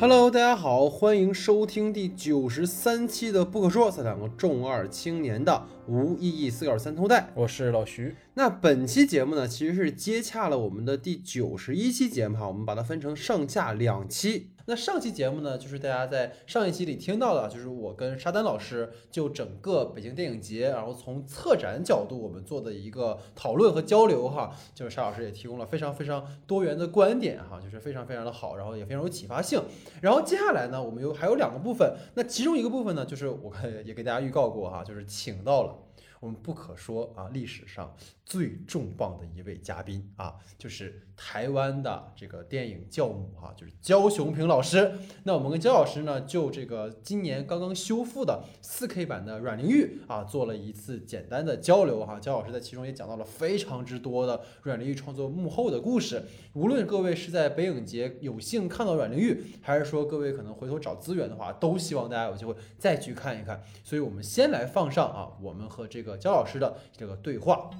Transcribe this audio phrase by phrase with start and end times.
[0.00, 7.28] Hello，大家好，欢迎收听第九十三期的《不可说》，两个重二青年的无意义思考三头带。
[7.34, 8.16] 我是老徐。
[8.32, 14.46] 那本期节目呢，其实是接洽了我们的第九十一期节目哈，我们把它分成上下两期。
[14.66, 24.54] 那上期节目呢，就是大家在上一期里听到的，就是我跟沙丹老师就整个北京电影节，然后从策展角度我们做的一个讨论和交流哈。
[24.74, 29.62] 就是沙老师也提供了非常非常多元的观点哈，就是非常非常的好，然后也非常有启发性。
[30.00, 33.52] 然后接下来呢，我们有还有两个部分，那其中一个部分呢，就是我
[33.84, 35.76] 也给大家预告过哈，就是请到了
[36.20, 37.94] 我们不可说啊历史上
[38.30, 44.92] 最重磅的一位嘉宾啊，就是台湾的这个电影教母哈，就是焦雄平老师。
[45.24, 52.20] 那我们跟焦老师呢，就这个今年刚刚修复的 4K 版的《阮玲玉》啊，做了一次简单的交流哈。
[52.20, 56.22] 焦老师在其中也讲到了非常之多的阮玲玉创作幕后的故事。
[56.52, 63.60] 无论各位是在北影节有幸看到阮玲玉，还是说各位可能回头找资源的话，都希望大家有机会再去看一看。
[63.82, 67.70] 所以我们先来放上啊，我们和这个焦老师的这个对话。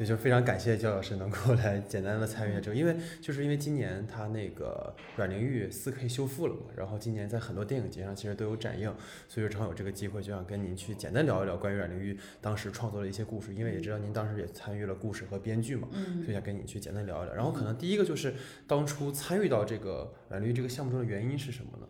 [0.00, 8.90] 对，就非常感谢焦老师能够来简单的参与这个，因为就是因为今年他那个阮玲玉四 K 修复了嘛，然后今年在很多电影节上其实都有展映，
[9.28, 17.34] 所以正好有这个机会，就想跟您去简单聊一聊关于阮玲玉当时创作的一些故事，因为也知道您当时也参与了故事和编剧嘛，嗯所以想跟你去简单聊一聊。
[17.34, 18.32] 然后可能第一个就是
[18.66, 21.86] 当初参与到这个阮玲玉这个项目中的原因是什么呢？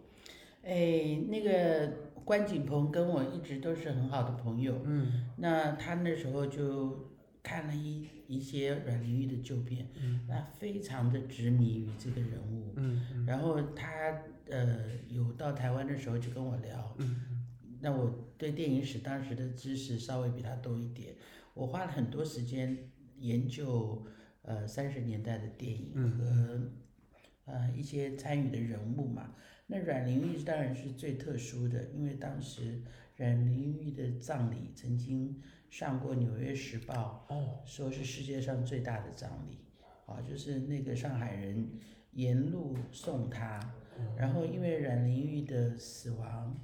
[0.64, 1.92] 哎，那个
[2.25, 7.08] 关锦鹏跟我一直都是很好的朋友，嗯那他那时候就
[7.42, 10.20] 看了一一些阮玲玉的旧片，嗯。
[10.28, 17.44] 那非常的执迷于这个人物，嗯然后他呃有到台湾的时候就跟我聊，嗯
[17.80, 21.14] 那我对电影史当时的知识稍微比他多一点，
[21.55, 24.06] 我花了很多时间研究
[24.42, 29.34] 呃三十年代的电影嗯和呃一些参与的人物嘛。
[29.66, 32.82] 那阮玲玉当然是最特殊的，因为当时
[33.16, 37.60] 阮玲玉的葬礼曾经上过《纽约时报》，哦。
[37.64, 39.56] 说是世界上最大的葬礼，
[40.06, 41.70] 啊，就是那个上海人
[42.12, 43.60] 沿路送他，
[44.16, 46.59] 然后因为阮玲玉的死亡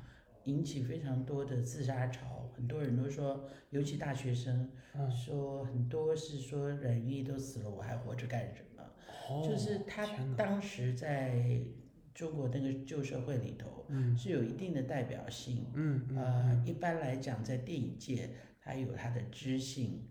[0.44, 4.68] 引起非常多的自杀潮，很多人都说，尤其大学生，
[5.08, 8.82] 说很多是说阮玲玉都死了，我还活着干什么？
[9.30, 10.36] 哦，就是她天哪。
[10.36, 11.60] 当时在
[12.12, 14.16] 中国那个旧社会里头，嗯。
[14.16, 15.66] 是有一定的代表性。
[15.74, 18.30] 嗯嗯呃，一般来讲，在电影界，
[18.66, 20.02] 它有他的知性，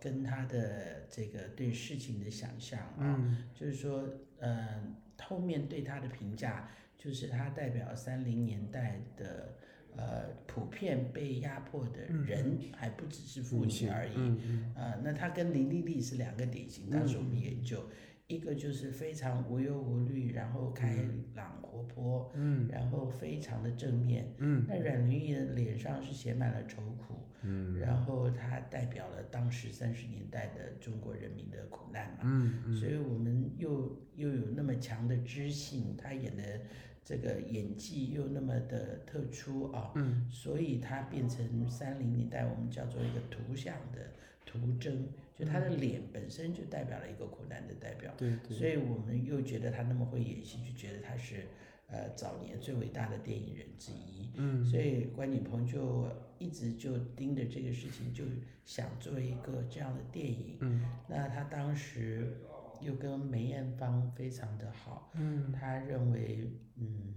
[0.00, 4.04] 跟他的这个对事情的想象啊、嗯就是说，
[4.40, 4.82] 呃，
[5.22, 9.54] 后面对他的评价，就是他代表三零年代的
[9.96, 14.14] 呃普遍被压迫的人，还不只是妇女而已。
[14.16, 17.88] 嗯嗯呃，那他跟林丽丽是两个典型，当时我们研究，
[18.26, 20.96] 一个就是非常无忧无虑，然后开
[21.36, 24.34] 朗活泼，嗯然后非常的正面。
[24.38, 27.78] 嗯那阮玲玉的脸上是写满了愁苦，嗯。
[27.78, 32.18] 然后他代表了当时三十年代的中国人民的苦难嘛。
[32.24, 32.76] 嗯嗯。
[32.76, 36.60] 所以我们又又有那么强的知性，他演的
[37.04, 40.28] 这个演技又那么的特殊啊，嗯。
[40.30, 44.12] 所以他变成三零年代我们叫做一个图像的
[44.44, 48.12] 图征，就他的脸本身就代表了一个苦难的代表。
[48.16, 48.56] 对对。
[48.56, 51.46] 所以我们又觉得他那么会演戏，就觉得他是
[51.90, 54.30] 呃早年最伟大的电影人之一。
[54.36, 54.64] 嗯。
[54.64, 56.08] 所以关锦鹏就
[56.38, 58.24] 一直就盯着这个事情，就
[58.64, 60.56] 想做一个这样的电影。
[60.60, 60.82] 嗯。
[61.08, 62.36] 那他当时
[62.80, 65.52] 又跟梅艳芳非常的好，嗯。
[65.52, 67.14] 他认为嗯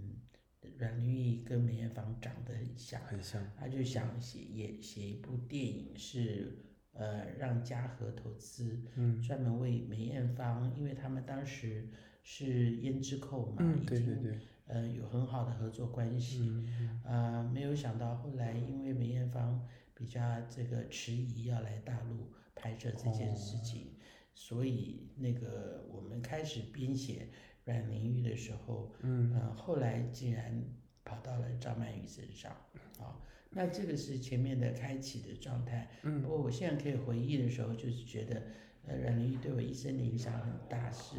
[0.77, 3.41] 阮玲玉跟梅艳芳长得很像，很像。
[3.57, 6.51] 他就想写也写一部电影是
[6.93, 9.21] 呃让嘉禾投资，嗯。
[9.21, 11.87] 专门为梅艳芳，因为他们当时
[12.23, 14.39] 是胭脂扣嘛，嗯已经对对对
[14.73, 16.39] 呃有很好的合作关系，
[16.79, 20.19] 嗯啊、没有想到后来因为梅艳芳比较
[20.49, 23.93] 这个迟疑要来大陆拍摄这件事情，
[24.33, 27.27] 所以那个我们开始编写
[27.65, 29.31] 阮玲玉的时候，嗯。
[29.33, 30.63] 呃，后来竟然
[31.05, 32.51] 跑到了张曼玉身上，
[32.99, 33.21] 啊、
[33.51, 35.89] 那这个是前面的开启的状态。
[36.01, 36.21] 嗯。
[36.21, 38.41] 不过我现在可以回忆的时候，就是觉得，
[38.85, 41.15] 呃，阮玲玉对我一生的影响很大，是，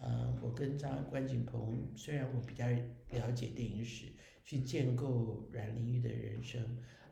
[0.00, 2.66] 呃，我跟张关锦鹏，虽然我比较
[3.10, 4.06] 了解电影史，
[4.42, 6.62] 去建构阮玲玉的人生，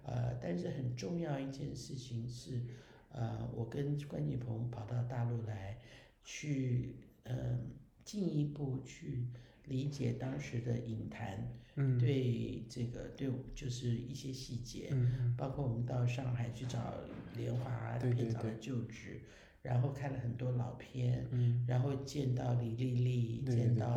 [0.02, 2.62] 呃，但是很重要一件事情是，
[3.10, 5.78] 呃，我跟关锦鹏跑到大陆来，
[6.24, 7.58] 去，呃，
[8.02, 9.26] 进一步去
[9.66, 11.98] 理解当时的影坛，嗯。
[11.98, 16.94] 对这个对就是一些细节，嗯包括我们到上海去找
[17.36, 18.58] 莲花对对片场的对。
[18.60, 19.20] 旧址，
[19.62, 23.94] 然后看了很多老片，嗯，然后见到李丽丽，对对对，见到，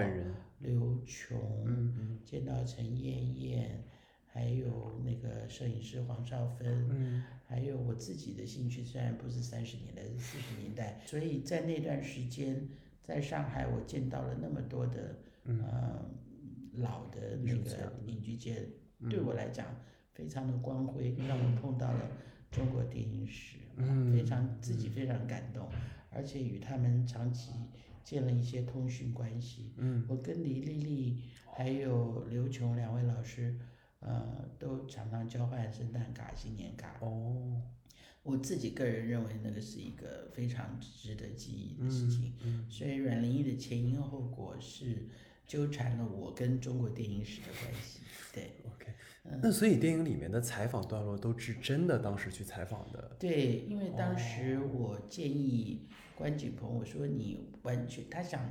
[0.59, 2.19] 刘琼，嗯嗯。
[2.23, 3.83] 见到陈燕燕，
[4.27, 7.23] 还有那个摄影师黄少芬，嗯。
[7.47, 12.67] 还有我自己的兴趣，虽然不是三十年代，是四十年代，所以在那段时间，
[13.03, 15.15] 在上海我见到了那么多的，
[15.45, 16.03] 呃，
[16.73, 18.67] 老的那个影剧界，
[19.09, 19.65] 对我来讲
[20.11, 21.99] 非常的光辉，让我碰到了
[22.49, 25.69] 中国电影史，啊非常自己非常感动，
[26.09, 27.51] 而且与他们长期
[28.03, 29.73] 建了一些通讯关系。
[29.77, 31.23] 嗯，我跟李丽丽
[31.55, 33.57] 还有刘琼两位老师，
[33.99, 36.97] 呃，都常常交换圣诞卡、新年卡。
[37.01, 37.61] 哦，
[38.23, 42.33] 我自己个人认为那个是一个非常值得记忆的事情。
[42.43, 45.07] 嗯所以阮玲玉的前因后果是
[45.47, 47.99] 纠缠了我跟中国电影史的关系。
[48.33, 48.51] 对。
[48.65, 48.87] OK，
[49.41, 58.41] 那所以电影里面的采访段落都是真的当时去采访的，对，因为当时我建议关锦鹏，我说你完全，他想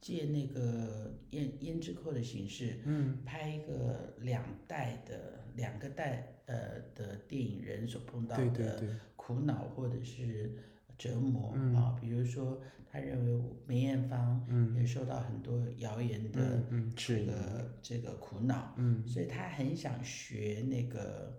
[0.00, 10.52] 借那个胭胭脂扣的形式，嗯，拍一个两代的两个代呃的电影人所碰到的对，苦恼或者是
[10.96, 11.74] 折磨、嗯。
[11.74, 12.60] 啊，比如说
[12.92, 14.46] 他认为梅艳芳
[14.76, 16.62] 也受到很多谣言的
[16.94, 19.02] 这，个这个苦恼，嗯。
[19.08, 21.34] 所以他很想学那个，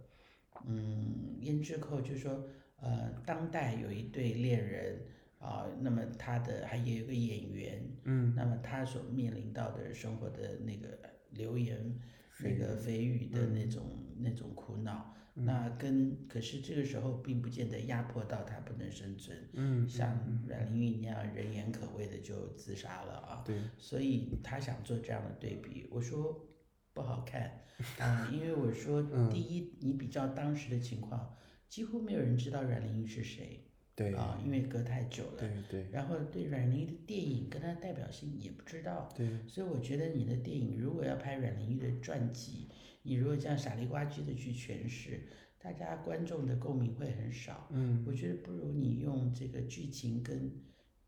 [0.65, 2.43] 嗯，胭脂扣，就是说，
[2.77, 4.99] 呃，当代有一对恋人
[5.37, 10.97] 啊、那么他的还有一个演员，嗯，那么他所面临到的生活的那个
[11.29, 11.77] 流言、
[12.39, 13.83] 那个蜚语的那种、
[14.17, 26.47] 那种苦恼，那跟可是这个时候并不见得压迫到他不能生存，嗯，像阮玲玉那样人言可畏的就自杀了啊，对，所以他想做这样的对比，我说
[26.93, 27.63] 不好看
[27.97, 29.29] 啊，因为我说嗯。
[29.31, 31.35] 第一，你比较当时的情况，
[31.67, 33.65] 几乎没有人知道阮玲玉是谁
[33.95, 35.39] 对，啊，因为隔太久了。
[35.39, 35.87] 对对。
[35.91, 42.69] 然后对阮玲玉的电影跟她的代表性也不知道，对，所以我觉得你的电影如果要拍阮玲玉的传记，
[43.03, 45.21] 你如果这样傻里呱唧的去诠释，
[45.59, 47.67] 大家观众的共鸣会很少。
[47.71, 48.03] 嗯。
[48.07, 50.51] 我觉得不如你用这个剧情跟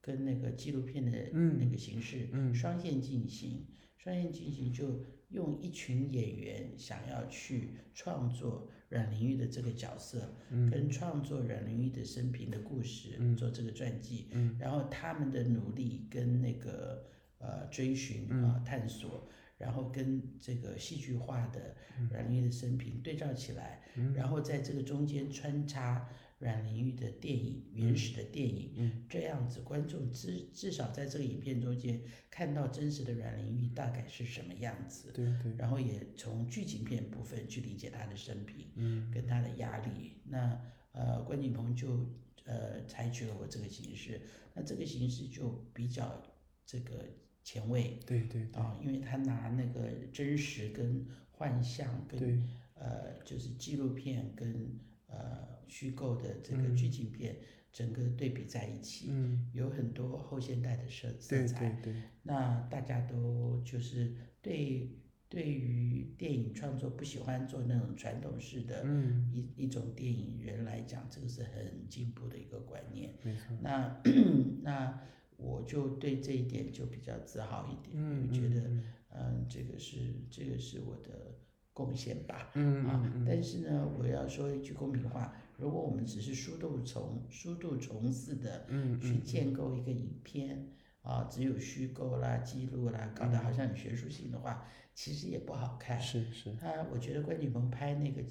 [0.02, 1.58] 跟那个纪录片的嗯。
[1.58, 2.54] 那个形式、嗯。
[2.54, 3.66] 双线进行，
[3.98, 10.70] 双线进行就用一群演员想要去创作阮玲玉的这个角色，嗯。
[10.70, 14.58] 跟创作阮玲玉的生平的故事，做这个传记，嗯。
[14.60, 17.06] 然后他们的努力跟那个
[17.40, 18.44] 呃追寻嗯。
[18.44, 19.30] 啊、探索。
[19.58, 22.10] 然后跟这个戏剧化的嗯。
[22.12, 23.82] 阮玲玉的生平对照起来，
[24.14, 26.10] 然后在这个中间穿插
[26.40, 29.06] 阮玲玉的电影原始的电影，嗯。
[29.10, 39.10] 这样子观众至至少在这个影片中间看到真实的阮玲玉大概是什么样子，对对，然后也从剧情片部分去理解她的生平嗯。
[39.12, 40.18] 跟她的压力。
[40.26, 40.60] 那
[40.92, 42.10] 呃，关锦鹏就
[42.46, 44.22] 呃采取了我这个形式，
[44.54, 46.24] 那这个形式就比较
[46.66, 47.06] 这个
[47.46, 52.40] 前卫对对对啊，因为他拿那个真实跟幻象跟对，
[52.74, 57.38] 呃，就是纪录片跟呃虚构的这个剧情片，
[57.72, 61.70] 整个对比在一起，嗯，有很多后现代的色色彩。
[61.84, 64.90] 对对，那大家都就是对
[65.30, 73.14] 对于电影创作不喜欢做那种传统式的嗯，一一种电影人来讲，这个是很进步的一个观念。
[73.22, 74.02] 没错，那
[74.64, 75.00] 那
[75.38, 79.98] 我就对这一点就比较自豪一点，嗯因为觉得嗯嗯，这个是
[80.30, 81.38] 这个是我的
[81.74, 82.52] 贡献吧。
[82.56, 90.70] 嗯啊嗯，但是呢，我要说一句公平话，如果我们只是殊途从殊途从似的嗯去建构一个影片
[91.02, 96.00] 啊，只有虚构啦、记录啦，搞得好像很学术性的话，其实也不好看。
[96.00, 98.24] 是是，啊我觉得关锦鹏拍那个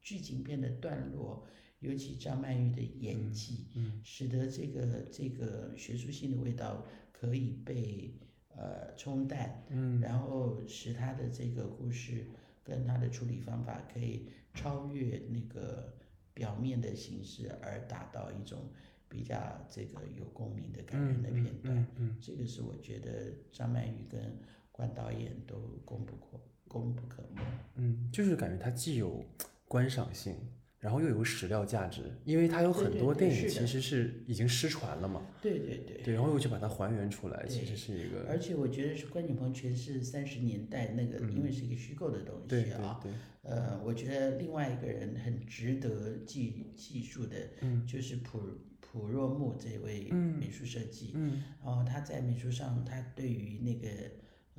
[0.00, 1.46] 剧情片的段落，
[1.80, 8.14] 尤其张曼玉的演技，嗯使得这个这个学术性的味道可以被
[8.56, 12.26] 呃冲淡，嗯然后使他的这个故事
[12.62, 15.92] 跟他的处理方法可以超越那个
[16.34, 18.70] 表面的形式，而达到一种
[19.08, 19.36] 比较
[19.68, 21.76] 这个有共鸣的感人的片段。
[21.76, 24.38] 嗯嗯这个是我觉得张曼玉跟
[24.70, 27.42] 关导演都功不可功不可没。
[27.76, 29.24] 嗯，就是感觉它既有
[29.66, 30.34] 观赏性，
[30.80, 36.02] 然后又有史料价值，因为它有很对对多电影其实是已经失传了嘛，对对对。
[36.02, 43.00] 对，然后又去把它还原出来，其实是一个，而且我觉得是关锦鹏全是三十年代那个，因为是一个虚构的东嗯对对西啊。
[43.02, 48.40] 对，呃，我觉得另外一个人很值得记记住的，嗯就是普
[48.80, 51.12] 普若木这位美术设计。
[51.14, 53.88] 嗯然后他在美术上，他对于那个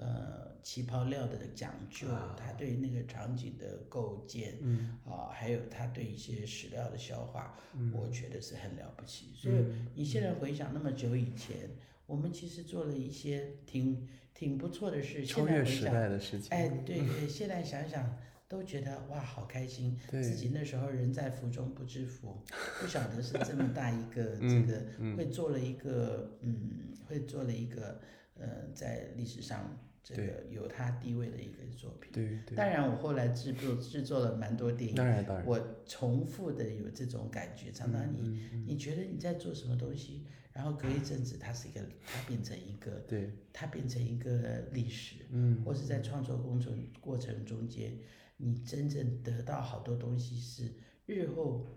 [0.01, 9.27] 呃旗袍料的讲究，他对那个场景的构建，嗯啊，还有他对一些史料的消化，嗯我觉得是很了不起。
[9.35, 9.55] 所以
[9.95, 11.69] 你现在回想那么久以前，
[12.05, 15.25] 我们其实做了一些挺挺不错的事。
[15.25, 16.49] 超越时现在回想，代的事情。
[16.57, 18.17] 哎，对对，现在想想
[18.47, 19.97] 都觉得哇，好开心。
[20.09, 22.37] 自己那时候人在福中不知福，
[22.81, 27.99] 不晓得是这么大一个 这嗯个会做了一个嗯，会做了一个
[28.35, 32.11] 呃，在历史上这个有它地位的一个作品。
[32.11, 45.63] 对对，当然，我后来制作制作了蛮多电影，当然当然，我重复的有这种感觉，常常你、你觉得你在做什么东西，然后隔一阵子它是一个，它变成一个，对，它变成一个历史，嗯。
[45.63, 47.97] 或是在创作工程过程中间，
[48.37, 50.73] 你真正得到好多东西是
[51.05, 51.67] 日后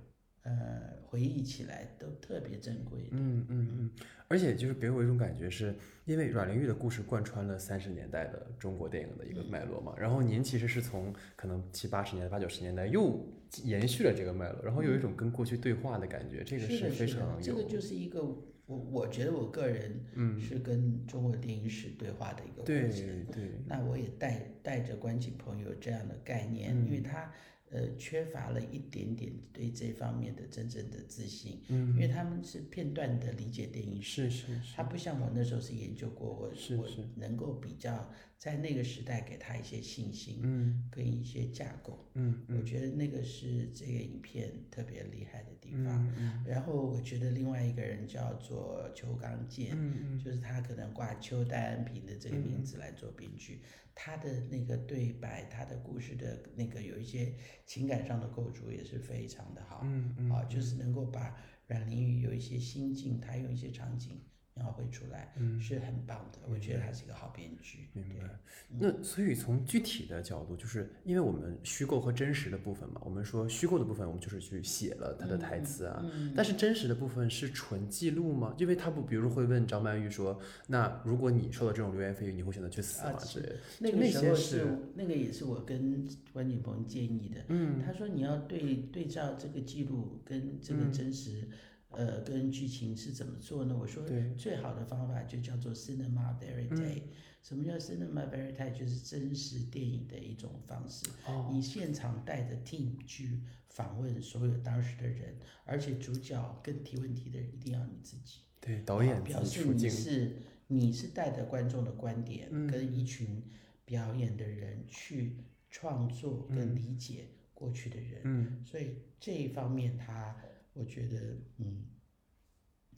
[0.45, 3.09] 呃回忆起来都特别珍贵的。
[3.11, 3.91] 嗯嗯嗯，
[4.29, 5.75] 而且就是给我一种感觉是，
[6.05, 13.27] 因为阮玲玉的故事贯穿了三十年代的中国电影的一个脉络嘛，然后您其实是从可能七八十年代、八九十年代又
[13.63, 18.23] 延续了这个脉络，然后有一种跟过去对话的感觉，这个是，非常，有这个就是一个
[18.67, 20.01] 我我觉得我个人
[20.41, 23.25] 是跟中国电影史对话的一个过对程。
[23.27, 27.31] 对，那我也带带着观景朋友这样的概念，因为他
[27.75, 31.89] 呃缺乏了一点点对这方面的真正的自信，嗯。
[31.95, 40.89] 因为他们是片段的理解电影史，是是是，他不像我那时候是研究过，我我能够比较在那个时代给他一些信心，嗯。
[40.91, 46.07] 跟一些架构，嗯我觉得那个是这个影片特别厉害的地方。
[46.07, 46.45] 嗯嗯。
[46.47, 53.61] 然后我觉得另外一个人叫做邱刚健，嗯就是他可能挂邱戴安平的这个名字来做编剧，
[53.95, 57.35] 他的那个对白，他的故事的那个有一些
[57.65, 61.37] 情感上的构筑也是非常的好，嗯嗯啊，就是能够把
[61.67, 64.21] 阮玲玉有一些心境，他用一些场景
[64.55, 66.39] 描绘出来，嗯是很棒的。
[66.49, 67.89] 我觉得他是一个好编剧。
[67.95, 68.39] 嗯明对白。
[68.77, 78.55] 那所以从具体的角度，就是因为我们虚构和真实的部分嘛，我们说虚构的部分，我们就是去写了他的台词啊，但是真实的部分是纯记录吗？
[78.59, 83.11] 因为他不，比如会问张曼玉说，那如果你受到这种流言蜚语，你会选择去死吗？
[83.11, 83.57] 啊之类的。
[83.81, 87.45] 那个时候是那个也是我跟关锦鹏建议的。
[87.49, 91.49] 嗯，他说你要对对照这个记录跟这个真实，
[91.97, 93.77] 呃，跟剧情是怎么做呢？
[93.79, 94.03] 我说
[94.37, 97.03] 最好的方法就叫做 cinema verite。
[97.43, 98.73] 什么叫 cinema verite？
[98.73, 101.07] 就是真实电影的一种方式。
[101.27, 108.41] 哦你现场带着 team 去访问所有当时的人，而且主角跟提问题的人一定要你自己。
[108.61, 110.37] 对导演啊表示你是
[110.69, 113.43] 你是带着观众的观点，跟一群
[113.85, 115.37] 表演的人去
[115.71, 120.35] 创作跟理解过去的人，嗯所以这一方面他
[120.75, 121.85] 我觉得嗯，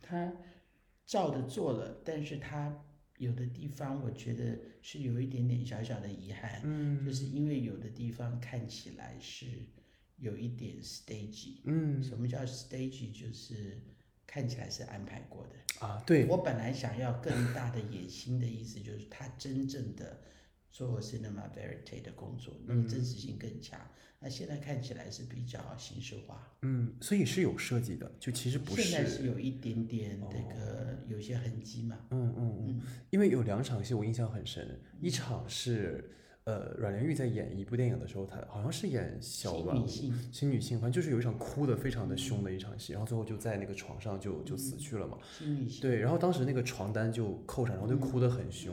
[0.02, 0.32] 他
[1.06, 2.84] 照着做了，但是他
[3.18, 9.46] 有的地方我觉得是有一点点小小的遗憾，嗯就是因为有的地方看起来是
[10.16, 13.12] 有一点 stage，嗯什么叫 stage？
[13.12, 13.80] 就是
[14.26, 15.86] 看起来是安排过的。
[15.86, 20.22] 啊，对，我本来想要更大的野心的意思，就是他真正的
[20.70, 23.78] 做 cinema verite 的工作，那个真实性更强。
[24.18, 31.98] 那现在看起来是比较形式化，嗯，所以是有设计的，就其实不是现在是是有一点点那个有些痕迹嘛。
[32.10, 36.10] 嗯嗯嗯，因为有两场戏我印象很深，一场是
[36.46, 45.18] 呃阮玲玉在演一部电影的时候，她好像是演小新软物女性新女性，反正就是有一场哭的非常的凶的一场戏，然后最后就在那个床上就就死去了嘛。
[45.36, 48.72] 新女性，对，然后当时那个床单就扣上，然后就哭得很凶。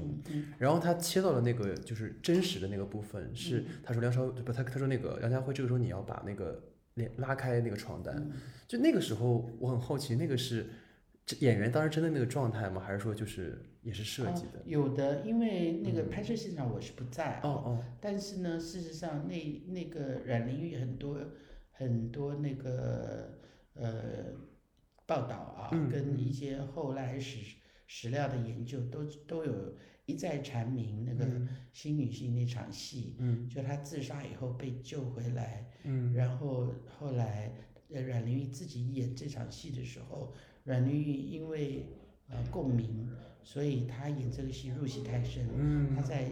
[0.60, 6.62] 然后他切到了那个就是真实的那个部分，是他说梁朝不，他他说那个梁家辉这个时候你要把那个
[6.94, 8.30] 连拉开那个床单，
[8.68, 10.70] 就那个时候我很好奇，那个是
[11.26, 12.80] 这演员当时真的那个状态吗？
[12.86, 14.62] 还是说就是也是设计的？
[14.66, 21.20] 有的，因为那个拍摄现场我是不在哦哦，但是呢，事实上那那个阮玲玉很多
[21.72, 23.38] 很多那个
[23.74, 24.34] 呃
[25.06, 26.32] 报道啊，嗯跟一。
[26.32, 29.76] 些后来史史料的研究都都有
[30.06, 31.26] 一再阐明那个
[31.72, 33.48] 新女性那场戏，嗯。
[33.48, 36.14] 就她自杀以后被救回来，嗯。
[36.14, 37.54] 然后后来
[37.92, 41.86] 呃阮玲玉自己演这场戏的时候，阮玲玉因为
[42.30, 43.08] 呃共鸣，
[43.44, 45.96] 所以他演这个戏入戏太深，嗯。
[45.96, 46.32] 她在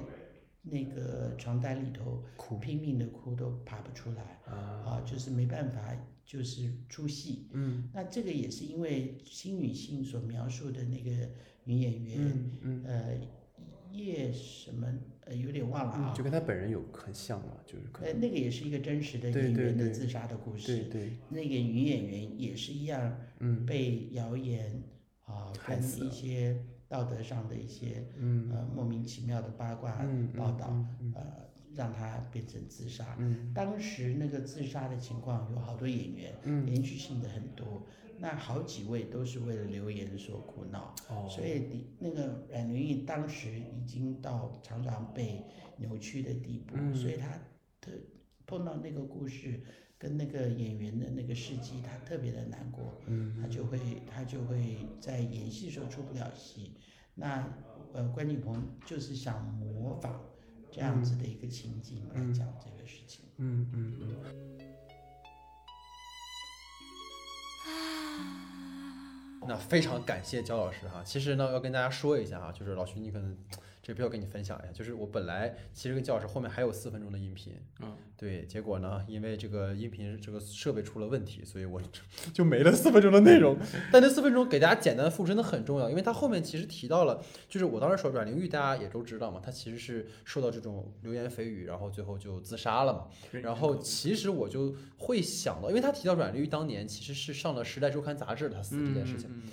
[0.63, 2.58] 那个床单里头哭。
[2.58, 4.53] 拼命的哭都爬不出来啊。
[4.86, 7.50] 啊，就是没办法，就是出戏。
[7.51, 7.89] 嗯。
[7.94, 11.30] 那这个也是因为新女性所描述的那个
[11.65, 12.84] 女演员，嗯嗯。
[12.86, 13.20] 呃，
[13.91, 14.88] 叶什么
[15.25, 20.84] 呃有点忘了嗯，啊，就跟他本人有很像嘛，就是可呃，那个也是一个真实的对对演员的对自杀的故对事。
[20.84, 23.65] 对那个女演员也是一样，嗯。
[23.65, 24.82] 被谣言
[25.25, 26.58] 啊、跟一些
[26.92, 28.52] 道德上的一些嗯。
[28.52, 30.68] 呃莫名其妙的八卦嗯报道，
[31.00, 31.14] 嗯。
[31.74, 33.16] 让他变成自杀。
[33.18, 33.54] 嗯。
[33.54, 36.66] 当时那个自杀的情况有好多演员，嗯。
[36.66, 37.88] 连续性的很多，
[38.20, 40.94] 那好几位都是为了留言所苦恼。
[41.10, 41.28] 哦。
[41.30, 45.46] 所以你那个阮玲玉当时已经到常常被
[45.78, 46.94] 扭曲的地步，嗯。
[46.94, 47.30] 所以她
[47.80, 47.94] 的
[48.46, 49.62] 碰到那个故事
[50.01, 56.72] 跟那个演员的那个事迹，他特别的难过，嗯她就会他就会在演戏的时候出不了戏。
[57.13, 57.48] 那
[57.93, 60.20] 呃，关锦鹏就是想模仿
[60.72, 63.25] 这样子的一个情景来讲这个事情。
[63.38, 64.15] 嗯嗯嗯。
[69.48, 71.03] 那非常感谢焦老师哈。
[71.03, 73.38] 其实呢，要跟大家说一下哈，就是老徐，你可能
[73.82, 81.82] 这必须要跟你分享一下，就是我本来其实跟焦老师后面还有四分钟的音频，嗯，对，结果呢，因为这个音频这个设备出了问题，所以我
[82.32, 83.58] 就没了四分钟的内容。
[83.92, 93.08] 但那四分钟给大家简单的复真的很重要，因为他后面其实提到了，就是我当时说阮玲玉大家也都知道嘛，她其实是受到这种流言蜚语，然后最后就自杀了嘛。
[93.42, 99.28] 然后其实我就会想到，因为他提到阮玲玉当年其实是上了《时代周刊》杂志，他死这件事情。
[99.34, 99.44] 嗯，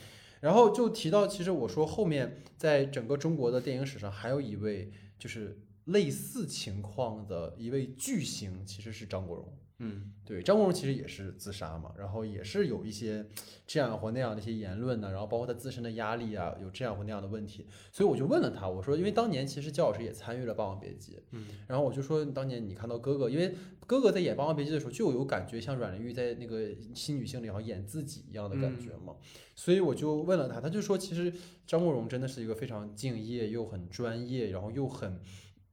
[0.40, 9.52] 然后就提到，其实我说后面在整个中国的电影史上，还有一位就是类似情况的一位巨星，其实是张国荣。
[9.78, 10.12] 嗯。
[10.24, 13.24] 对，张国荣其实也是自杀嘛，然后也是有一些
[13.66, 23.54] 这样或那样的一些言论呢，然后包括他自身的压力啊，有这样或那样的问题，所以我就问了他，我说，因为当年其实焦老师也参与了《霸王别姬》，嗯，然后我就说，当年你看到哥哥，因为
[23.86, 29.16] 哥哥在演《霸王别姬》的时候，就有感觉像阮玲玉在那个新女性里好像演自己一样的感觉嘛，
[29.54, 31.32] 所以我就问了他，他就说，其实
[31.66, 35.18] 张国荣真的是一个非常敬业又很专业，然后又很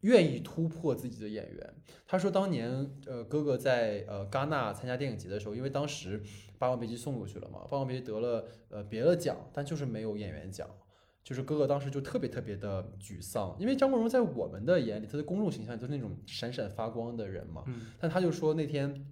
[0.01, 1.73] 愿意突破自己的演员。
[2.07, 6.21] 他说当年呃哥哥在呃戛纳参加电影节的时候，因为当时
[6.57, 10.69] 《霸王别姬》送过去了嘛，《霸王别姬》得了呃别的奖，但就是没有演员奖。
[11.23, 17.63] 就是哥哥当时就特别特别的沮丧，因为张国荣在我们的眼里，他的公众形象就是那种闪闪发光的人嘛。
[17.65, 19.03] 嗯但他就说那天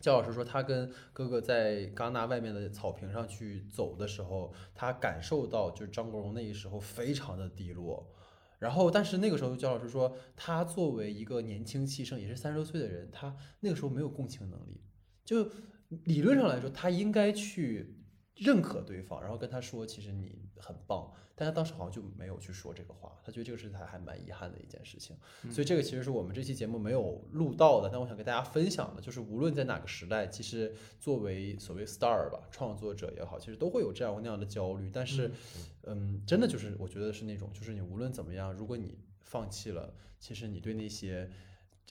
[0.00, 8.04] 焦老师说他跟哥哥在戛纳外面的草坪上去走的时候，他感受到就是张国荣那个时候非常的低落。
[8.60, 14.80] 然后，但是那个时候焦老师说，他作为一个年轻气盛，也是三十多岁的人，他那个时候没有共情能力，
[15.24, 15.50] 就
[16.04, 17.96] 理论上来说，他应该去
[18.34, 21.10] 认可对方，然后跟他说，其实你很棒。
[21.40, 25.16] 但他当时好像就没有去说这个话，他觉得这个是他还蛮遗憾的一件事情。
[25.50, 34.90] 所以这个其实是我们这期节目没有录到的，但我想跟大家分享的，就是无论在哪个时代，其实作为所谓 star 吧，创作者也好，其实都会有这样或那样的焦虑。
[34.92, 35.30] 但是，
[35.84, 41.30] 嗯，真的就是我觉得是那种，就是你无论怎么样，如果你放弃了，其实你对那些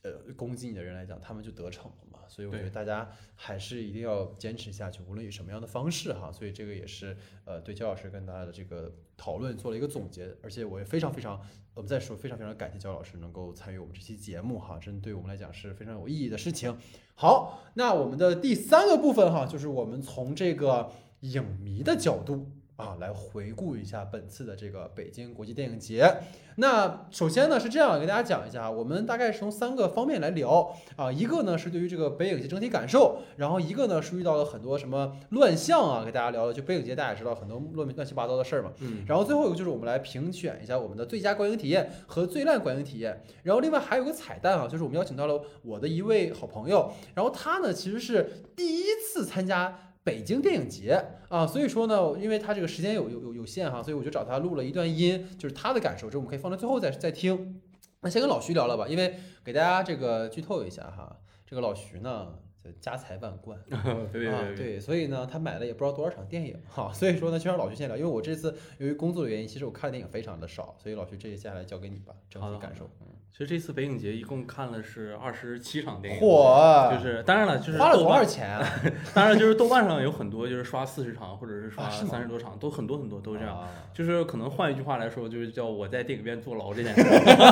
[0.04, 2.09] 呃攻击你的人来讲，他们就得逞了嘛。
[2.30, 6.32] 所以我觉得大家还是一定要坚持下去，无论以什么样的方式哈。
[6.32, 11.42] 所以这个也是呃对焦老师跟大家的这个讨论做了一个总结，而且我也非常非常，
[11.74, 16.78] 我们再说非常非常感谢焦老师能够参与我们这期节目哈，真的对我们来讲是非常有意义的事情。
[17.16, 22.52] 好，那我们的第三个部分哈，就是我们从这个影迷的角度。
[22.80, 26.10] 啊，来回顾一下本次的这个北京国际电影节。
[26.56, 31.12] 那首先呢是这样，给大家讲一下，我们大概是从三个方面来聊啊。
[31.12, 36.54] 一个呢是对于这个北影节整体感受，然后一个呢是遇到了很多什么乱象啊，给大家聊了。
[36.54, 38.72] 就北影节大家也知道很多乱乱七八糟的事儿嘛。
[38.80, 43.22] 嗯，然后最后一个就是我们来评选一下我们的最佳观影体验和最烂观影体验。
[43.44, 49.78] 然后另外还有个彩蛋啊，就是我们邀请到了我的一位好朋友，然后他呢其实是第一次参加。
[50.04, 57.62] 北京电影节啊，所以说呢，因为他这个时间有有有有限哈，所以我就找他录了一段音，就是他的感受，这我们可以放到最后再再听。
[58.02, 62.34] 那先跟老徐聊聊吧，因为给大家这个剧透一下哈，这个老徐呢，
[62.64, 72.90] 就家财万贯， 啊，对对，对，所以呢，他买了也不知道多少场电影哈， 所以说呢，就让老徐先聊，因为我这次由于工作的原因，其实我看的电影非常的少，所以老徐这接下来交给你吧，整体感受。
[73.32, 78.68] 其实这次北影节一共看了是二十七场电影，嚯，就是当然了，就是花了多少，钱啊？
[79.16, 83.58] 当然就是豆瓣上有很多就是刷四十场或者是刷三十多场，都很多很多都这样。
[83.58, 87.04] 啊就是可能换一句话来说，就是叫我在电影院坐牢这件事，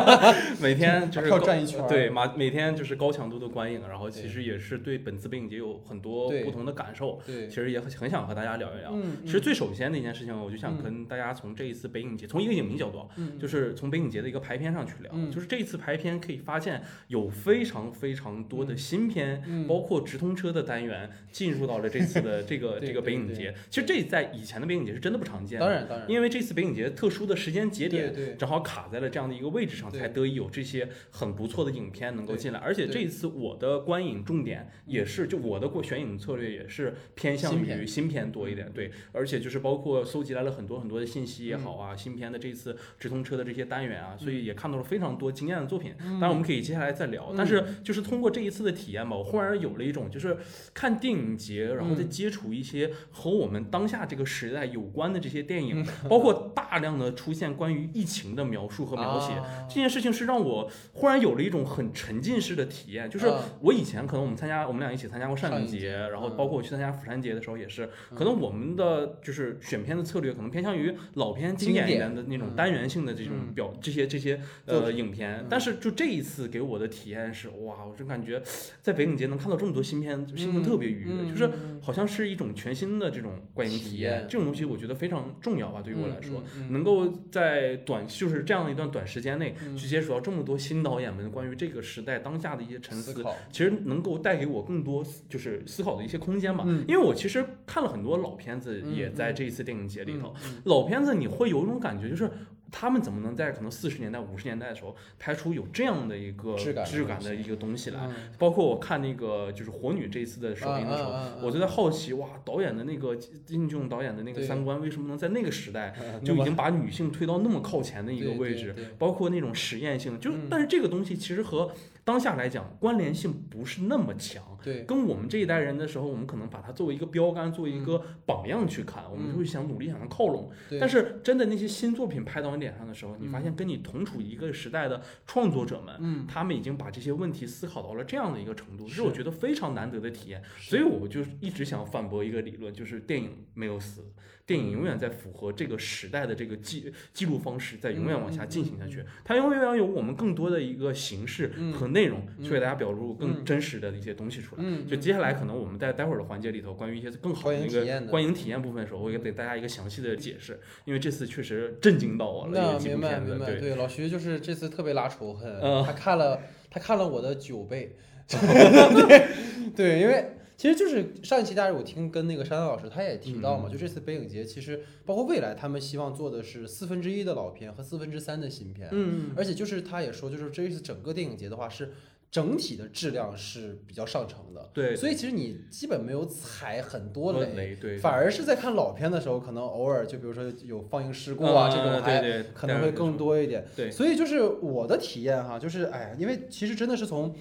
[0.64, 8.92] 每天就是转一圈对，每每天就是高强度的观影，然后其实也是对本次北影节有很多不同的感受，对其，实也很很想和大家聊一聊。
[8.94, 15.12] 嗯，其实最首先的一件事情，我就想嗯跟大家从这一次北影节，从一个影迷角度啊，嗯就是从北影节的一个排片上去聊。
[15.16, 23.54] 嗯就是这一次排片可以发现有非常非常多的新片，嗯包括直通车的单元进入到了这次的这个这个北影节。
[23.70, 27.98] 其实这在以前的北影节是真的不常见的，当然当然，因为这次北影节特殊的时间节点。
[28.38, 32.60] 正好卡在了这样的一个位置上，才得以有这些很不错的影片能够进来。
[32.60, 45.94] 而且这一次我的观影重点也是就我的过选影策略也是偏向于新片多一点，对，而且就是包括搜集来了很多很多的信息也好啊，新片的这次直通车的这些单元啊，所以也看到了非常多惊艳的作品。
[46.00, 50.38] 当然我们可以接下来再聊，但是就是通过这一次的体验吧，我忽然有了一种就是
[50.74, 59.34] 看电影节，然后再接触一些和我们当下这个时代有关的这些电影，包括大量的出现关于疫情的描述和描写。
[59.34, 66.38] 啊这件事情是让我忽然有了一种很沉浸式的体验，就是啊我以前可能我们参加，我们俩一起参加过上影节，节然后嗯。
[66.38, 72.56] 包括我去参加釜山节的时候也是，可能我们的就是选片的策略可能偏向于老片经典一点的那种嗯。
[72.56, 73.54] 单元性的这种嗯。
[73.54, 78.42] 表这些这些呃影片嗯，但是就这一次给我的体验是哇，我真感觉
[78.82, 96.64] 在北影节能看到这么多新片，心情特别愉悦，嗯就是嗯好像是一种全新的这种观影体体验验，这种东西我觉得非常重要吧，对于我来说。，嗯能够在短就是这样一段短时间内嗯去接触到这么多新导演们关于这个时代当下的一些沉思，思，其实能够带给我更多就是思考的一些空间吧。
[96.68, 100.34] 嗯因为我其实看了很多老片子，嗯也在这一次电影节里头。
[100.46, 102.30] 嗯老片子你会有一种感觉，就是
[102.72, 108.00] 他们怎么能在可能四十年代、五十年代的时候拍出有这样的一个质感的质感的一个东西来？
[108.06, 108.14] 嗯。
[108.38, 118.76] 包括我看那个就是《火女》这一次的首映的时候，我就在好奇，哇，导演的那个金俊导演的那个三观，为什么能在那个时代 就已经把女性推到那么靠前的一个位置？
[118.98, 120.48] 包括那种实验性，就、嗯。
[120.50, 121.72] 但是这个东西其实和
[122.08, 124.42] 当下来讲关联性不是那么强。
[124.64, 130.50] 对，跟我们这一代人的时候，我们可能把它作为一个标杆，作为一个榜样去看，我们就会想努力想要靠拢。
[130.50, 140.42] 嗯对但是真的那些新作品拍到你脸上的时候，你嗯发现跟你同处一个时代的创作者们，嗯，他们已经把这些问题思考到了这样的一个程度，这是是我觉得非常难得的体验。
[140.60, 144.14] 所以我就一直想反驳一个理论，就是电影没有死，
[144.48, 149.04] 电影永远在符合这个时代的这个记记录方式，在永远往下进行下去。
[149.26, 154.64] 它永远要有我们更多的一个形式嗯和内容，嗯去给大家表露更嗯真实的一些东西出来。
[154.66, 162.52] 嗯，就接下来可能我们在待会儿的环节里头，关于一些更好的一个观影体验部分的时候，我会给大家一个详细的解释，因为这次确实震惊到我了。
[162.54, 166.40] 那有几部明白明白，对，老徐就是这次特别拉仇恨，嗯他看了
[166.72, 169.28] 他看了我的九倍， 对
[169.76, 170.26] 对，因为
[170.58, 181.94] 其实就是上一期大家有听跟那个山丹老师他也提到嘛，嗯就这次北影节其实包括未来他们希望做的是四分之一的老片和四分之三的新片，嗯，而且就是他也说，就是这一次整个电影节的话是
[182.30, 187.54] 整体的质量是比较上乘的，对，所以其实你基本没有踩很多雷。
[187.54, 193.66] 雷，对，反而是在看老片的时候，可能偶尔就比如说有放映事故啊，这种还可能会更多一点。
[193.76, 197.34] 对所以就是我的体验哈，就是哎呀，因为其实真的是从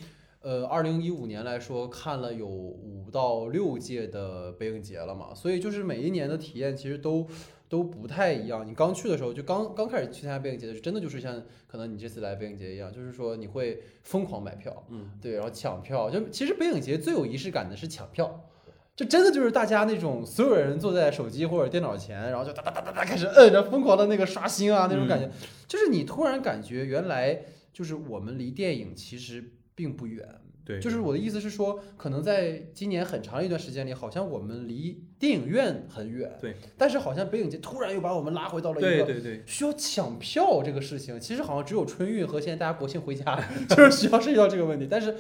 [0.47, 7.27] 呃二零一五年来说，看了有五到六届的北影节了嘛，所以就是每一年的体验其实都。
[7.69, 8.65] 都不太一样。
[8.65, 16.09] 你刚去的时候，就刚刚开始去参加北影节的时候，真的就是像可能你这次来北影节一样，就是说你会疯狂买票，嗯，对，然后抢票。
[16.09, 18.49] 就其实北影节最有仪式感的是抢票，
[18.95, 25.29] 就真的就是大家那种所有人坐在手机或者电脑前，然后就哒哒哒哒哒开始摁着疯狂的那个刷新啊那种感觉，
[25.67, 29.45] 就是你突然感觉原来就是我们离电影其实
[29.77, 30.27] 并不远。
[30.65, 44.89] 对，就是我的意思是说，可能在今年很长一段时间里，好像我们离电影院很远，对，但是好像北影节突然又把我们拉回到了一个需要抢票这个事情，其实好像只有春运和现在大家国庆回家， 就是需要涉及到这个问题。
[44.91, 45.15] 但是，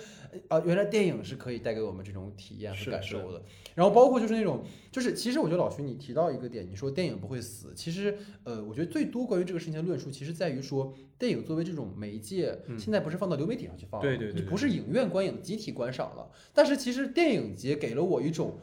[0.49, 3.41] 啊、原来电影是可以带给我们这种体验和感受的。
[3.77, 16.31] 然后包括就是那种，就是其实我觉得老徐你提到一个点，你说电影不会死，其实呃，我觉得最多关于这个事情的论述，其实在于说电影作为这种媒介，嗯现在不是放到流媒体上去放了，对对对就不是影院观影集体观赏了。
[16.53, 18.59] 但是其实电影节给了我一种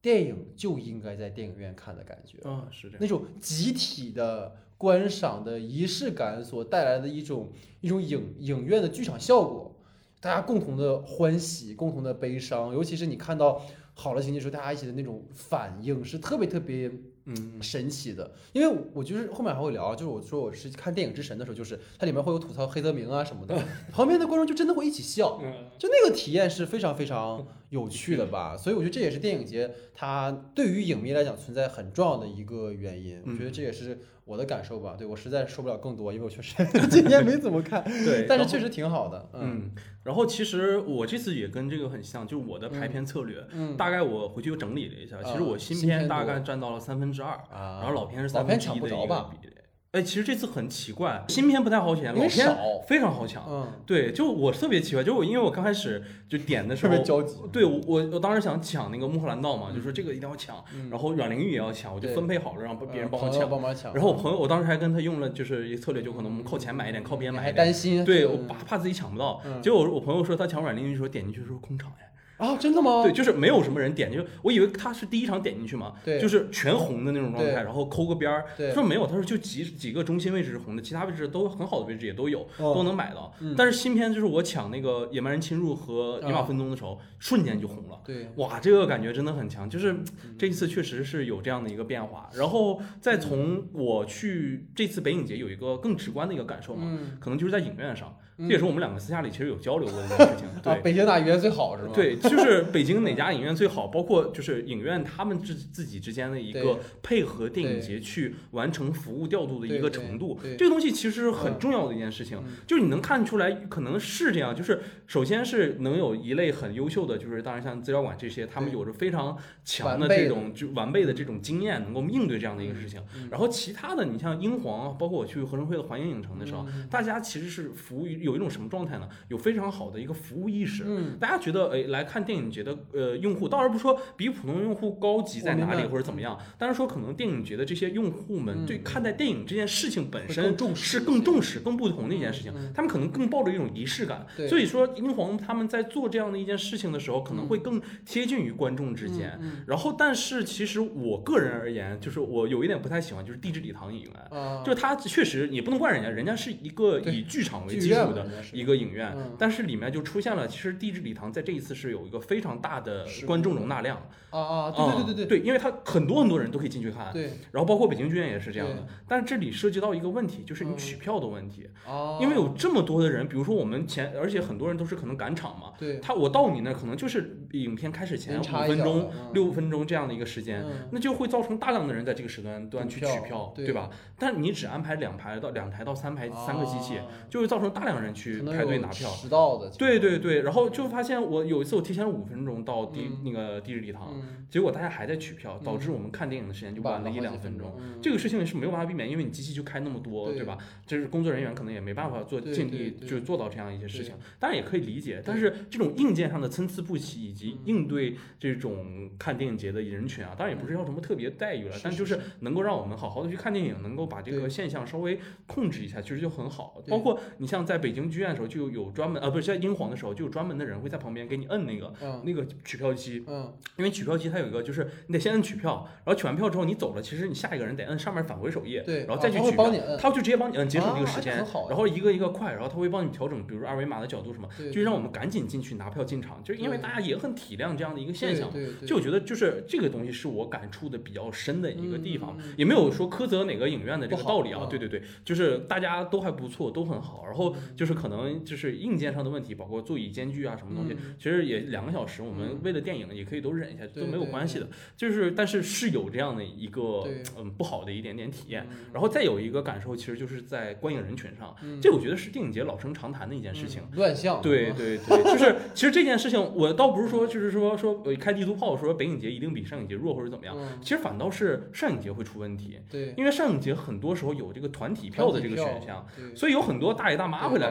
[0.00, 2.38] 电影就应该在电影院看的感觉。
[2.48, 9.76] 啊，是这样，那种集体的观赏的仪式感所带来的一种一种影影院的剧场效果，
[10.20, 13.60] 大家共同的欢喜，共同的悲伤，尤其是你看到
[13.94, 16.90] 好的情节时候，大家一起的那种反应是特别特别
[17.28, 18.30] 嗯，神奇的。
[18.52, 23.56] 因为我就是后面还会聊，就是我说我是看电影之神的时候，就是它里面会有吐槽黑泽明啊什么的，
[23.92, 33.22] 旁边的观众就真的会一起笑，嗯，就那个体验是非常非常有趣的吧，所以我觉得这也是电影节它对于影迷来讲存在很重要的一个原因。
[33.26, 34.94] 我觉得这也是我的感受吧。
[34.96, 36.54] 对我实在说不了更多，因为我确实
[36.88, 39.28] 今年没怎么看，对，但是确实挺好的。
[39.34, 39.70] 嗯嗯，
[40.08, 49.30] 然后其实我这次也跟这个很像，就是我的排片策略，嗯大概我回去又整理了一下，其实啊我新新片片大概占到了三分之二，啊，然后老片是三分之一的一个？
[49.30, 49.52] 比例。
[49.92, 52.54] 哎，其实这次很奇怪，新片不太好选，老片少
[52.86, 53.42] 非常好抢。
[53.48, 57.36] 嗯，对，就我特别奇怪，就我因为我刚开始就点的时候特别，焦急。
[57.50, 63.48] 对我我我当时想抢那个穆赫兰道嘛，就说这个一定要抢，嗯然后阮玲玉也要抢，我就分配好了让别人帮我抢。
[63.48, 67.56] 帮忙抢，然后我朋友，我当时还跟他用了就是一个策略，就可能我们靠前买一点，靠边买一点。
[67.56, 72.04] 担心，对嗯我怕怕自己抢不到，嗯结果我我朋友说他抢阮玲玉的时候点进去说空场呀，
[72.38, 73.02] 啊，真的吗？
[73.02, 78.44] 对，就是没有什么人点，就我以为他是第一场点进去嘛，对就是全红的那种状态，然后抠个边儿。
[78.56, 83.32] 他说没有，他说就几几个中心位置是红的，其他位置都很好的位置也都有，哦都能买到。
[83.40, 88.00] 嗯但是新片就是我抢那个野蛮人侵入和野马啊分鬃的时候，瞬间就红了。
[88.04, 89.96] 对，哇，这个感觉真的很强，就是
[90.38, 92.30] 这一次确实是有这样的一个变化。
[92.34, 100.46] 然后再从我去这次北影节有一个更直观的一个感受嘛，嗯，可能就是在影院上，这嗯也是我们两个私下里其实有交流过的一件事情。
[100.58, 100.80] 啊，对。
[100.80, 101.90] 北京哪影院最好是吗？
[101.92, 112.38] 对，就是北京哪家影院最好，包括就是影院他们自自己之间的一个配合电影节去完成服务调度的一个程度，这个东西其实是很嗯重要的一件事情。
[112.38, 123.00] 嗯就是你能看出来，可能是这样，就是首先是能有一类很优秀的，就是当然像资料馆这些，他们有着非常强的这种就完备的这种经验，能够应对这样的一个事情。
[123.16, 129.08] 嗯然后其他的，你像英皇，包括我去合生汇的环影影城的时候，嗯大家其实是服务于有一种什么状态呢？
[129.28, 130.84] 有非常好的一个服务意识。
[130.86, 142.52] 嗯，大家觉得，哎，来看电影节的呃用户，倒而不是说比普通用户高级在哪里或者怎么样，但是说可能电影节的这些用户们嗯对看待电影这件事情本会身更重视是更重视、更不同的一件事情。
[142.74, 149.38] 他们可能更抱着一种仪式感，对所以说英皇他们在做这样的一件事情的时候，可能会更贴近于观众之间。
[149.40, 158.17] 嗯然后，但是其实我个人而言，就是我有一点不太喜欢，就是地质礼堂影院，啊，就是它确实你不能怪人家，人家是一个以剧场为基础的
[158.52, 159.36] 一个影院，嗯。
[159.38, 163.96] 但是里面就出现了，其实地质礼堂在这一次是有一个非常大的观众容纳量，
[164.30, 167.30] 啊啊，对对对对对，因为它很多很多人都可以进去看，对。
[167.52, 168.86] 然后包括北京剧院也是这样的。
[169.06, 175.98] 但是这里涉及到一个问题，就是你嗯取票的问题，哦，因为有这么多的人，比如说我们前，而且很多人都是可能赶场嘛，对。
[175.98, 180.88] 他我到你那可能就是影片开始前五分钟六分钟这样的一个时间，嗯。
[180.90, 183.68] 那就会造成大量的人在这个时段段去取票票，对。
[183.68, 183.90] 对吧？
[184.18, 189.08] 但你只安排两排到两台到三排三个机器，啊就会造成大量人去排队拿票。
[189.10, 197.74] 迟到的，对对对，然后就发现我有一次我提前了五分钟到地、嗯那个地质礼堂，嗯，结果大家还在取票，导致嗯我们看电影的时间就晚晚了一两分钟。
[197.78, 200.56] 嗯这个事情是没有办法避免，因为你机器就开那么多，对对吧？
[200.86, 204.14] 就是工作人员可能也没办法做尽力，就是做到这样一些事情。
[204.38, 216.76] 当然也可以理解，但是这种硬件上的参差不齐，以及嗯应对这种看电影节的人群啊，当然也不是要什么特别待遇了，但就是能够让我们好好的去看电影，能够把这个现象稍微控制一下，其实就很好。
[216.88, 222.22] 包括你像在北京剧院的时候，就有专门啊，不是在英皇的时候，就有专门的人会在旁边给你摁那个嗯。
[222.24, 223.52] 那个取票机，嗯。
[223.76, 229.72] 因为取票机它有一个，就是你得先摁取票，然后取完票之后你走了，其实你下一个人得摁上面返回首页，对，然后再去取票。
[229.98, 238.50] 他就直接帮你摁节省这个啊时间，这很好然后一个一个快，然后他会帮你调整，比如说二维码的角度什么，对就让我们赶紧进去拿票进场，就是因为大家也很体谅这样的一个现象。
[238.86, 244.60] 就我觉得，就是这个东西是我感触的比较深的一个地方，也没有说苛责哪个影院的这个道理啊。
[244.62, 244.68] 嗯。
[244.68, 247.24] 对对对，就是大家都还不错，都很好。
[247.26, 251.14] 然后嗯就是可能就是硬件上的问题，包括座椅间距啊什么东西，嗯。
[251.16, 252.60] 其实也两个小时，我们嗯。
[252.64, 254.68] 为了电影也可以都忍一下，对都没有关系的。
[254.96, 257.06] 就是但是是有这样的一个
[257.38, 258.66] 嗯不好的一点点体验。
[258.68, 258.86] 嗯。
[258.92, 261.80] 然后再有一个感受，其实就是在观影人群上，嗯。
[261.80, 263.80] 这我觉得是电影节老生常谈的一件事情。
[263.92, 270.78] 嗯乱象，对嗯对对，就是其实这件事情，我倒不是说就是说说呃开地图炮说北影节一定比上影节弱或者怎么样，嗯。
[270.82, 273.14] 其实反倒是上影节会出问题，对。
[273.16, 277.67] 因为上影节很多时候有这个团体票的这个选项，，所以有很多大爷大妈会来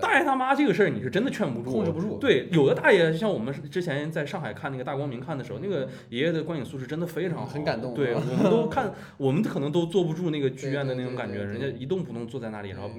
[0.00, 12.90] 大爷大妈这个事儿你是真的劝不住，控制不住，对，有的大爷像我们之前在上海看那个大光明看的时候，那个爷爷的观影素质真的非常好，很感动对，啊我们都看，我们可能都坐不住那个剧院的那种感觉，人家一动不动坐在那里，然后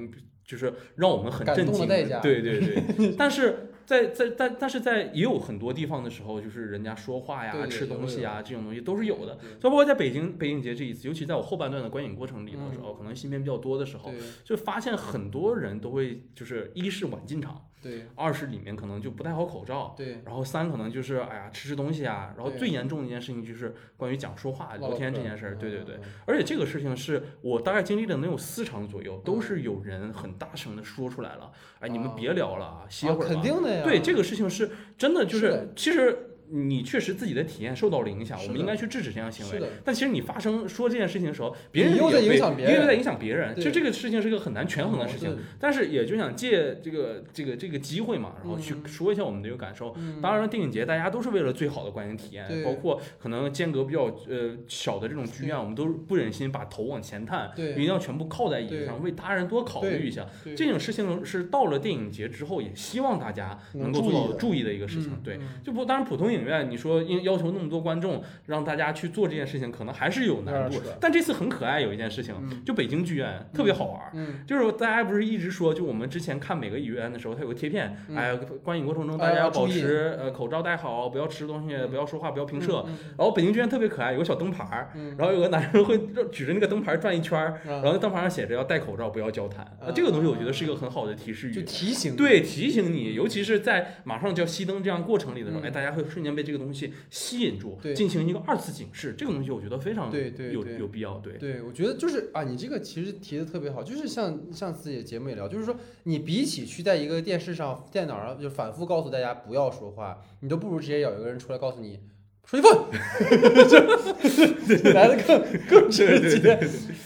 [0.46, 1.88] 就是让我们很震惊。
[1.88, 9.34] 对对对， 但是在在但但是在也有很多地方的时候，就是人家说话呀、吃东西啊这种东西都是有的。
[9.41, 9.49] 对。
[9.60, 19.94] 所以包括在北京北影节这一次，尤其在我后半段的观影过程里头的时候，可能新片比较多的时候，就发现很多人都会就是一是晚进场，对二是里面可能就不戴好口罩。
[19.98, 33.34] 对然后三可能就是哎呀吃吃东西啊，然后最严重的一件事情就是关于讲说话聊天这件事儿，对对对，，嗯而且这个事情是我大概经历了能有四场左右，都是有人很大声的说出来了，哎你们啊别聊了啊，歇啊会儿吧。
[33.34, 36.26] 肯定的呀，对这个事情是真的，就是其实。
[36.51, 39.67] 你确实自己的体验受到了影响，我们应该去制止这样行为。
[39.83, 43.53] 但其实你发生说这件事情的时候，别人又在影响别人又在影响别人。
[43.55, 49.93] 对其实这个事情是一个很难权衡的事情但是也就想借这个这个这个机会嘛，然后去嗯说一下我们的一个感受。
[49.97, 60.25] 嗯当然了，电影节大家都是为了最好的观影体验，包括可能间隔比较呃小的这种剧院，我们都不忍心把头往前探，一定要全部靠在椅子上，为他人多考虑一下。
[60.55, 65.12] 这种事情是到了电影节之后，也希望大家能够做到注意的一个事情。
[65.13, 70.97] 嗯对，嗯就不当然普通影影院，你说因要求那么多观众让大家去做这件事情，可能还是有难度的。
[70.99, 74.12] 但这次很可爱，有一件事情，嗯就北京剧院特别好玩儿。
[74.13, 82.84] 嗯就是大家不是一直说，就我们之前看每个影院的时候，它有个贴片，嗯哎，观影过程中哎大家要保持呃口罩戴好，不要吃东西，嗯不要说话，不要平射。
[82.88, 85.97] 嗯然后北京剧院特别可爱，有个小灯牌儿，嗯然后有个男生会
[86.32, 89.65] 举着那个灯牌儿转一圈儿，嗯然后那灯牌上写着要戴口罩，不要交谈。
[89.80, 91.63] 啊这个东西我觉得是一个很好的提示语就语。
[91.65, 99.13] 提醒对，提醒你，尤其是在马上就要熄灯这样过程里的时候，嗯哎，大家会瞬间被这个东西吸引住，对进行一个二次警示。
[99.18, 101.18] 这个东西我觉得非常有对对对有必要。
[101.20, 112.00] 对，对，我觉得就是啊，你这个其实提的特别好，就是像上次也节目也聊，就是说你比起去在一个电视上、电脑上就反复告诉大家不要说话，你都不如直接有一个人出来告诉你
[112.46, 112.72] 说一份，
[113.70, 116.60] 就来的更更直接。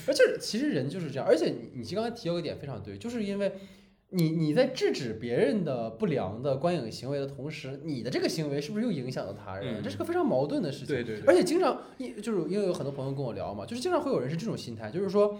[0.08, 3.52] 而且其实人就是这样，而且你你刚才提到一个点非常对，就是因为。
[4.14, 9.80] 你你在制止别人的不良的观影行为的同时，你的这个行为是不是又影响到他人？
[9.80, 10.88] 嗯这是个非常矛盾的事情。
[10.88, 15.38] 对对对而且经常，因就是因为有很多朋友跟我聊嘛，就是经常会有人是这种心态，就是说，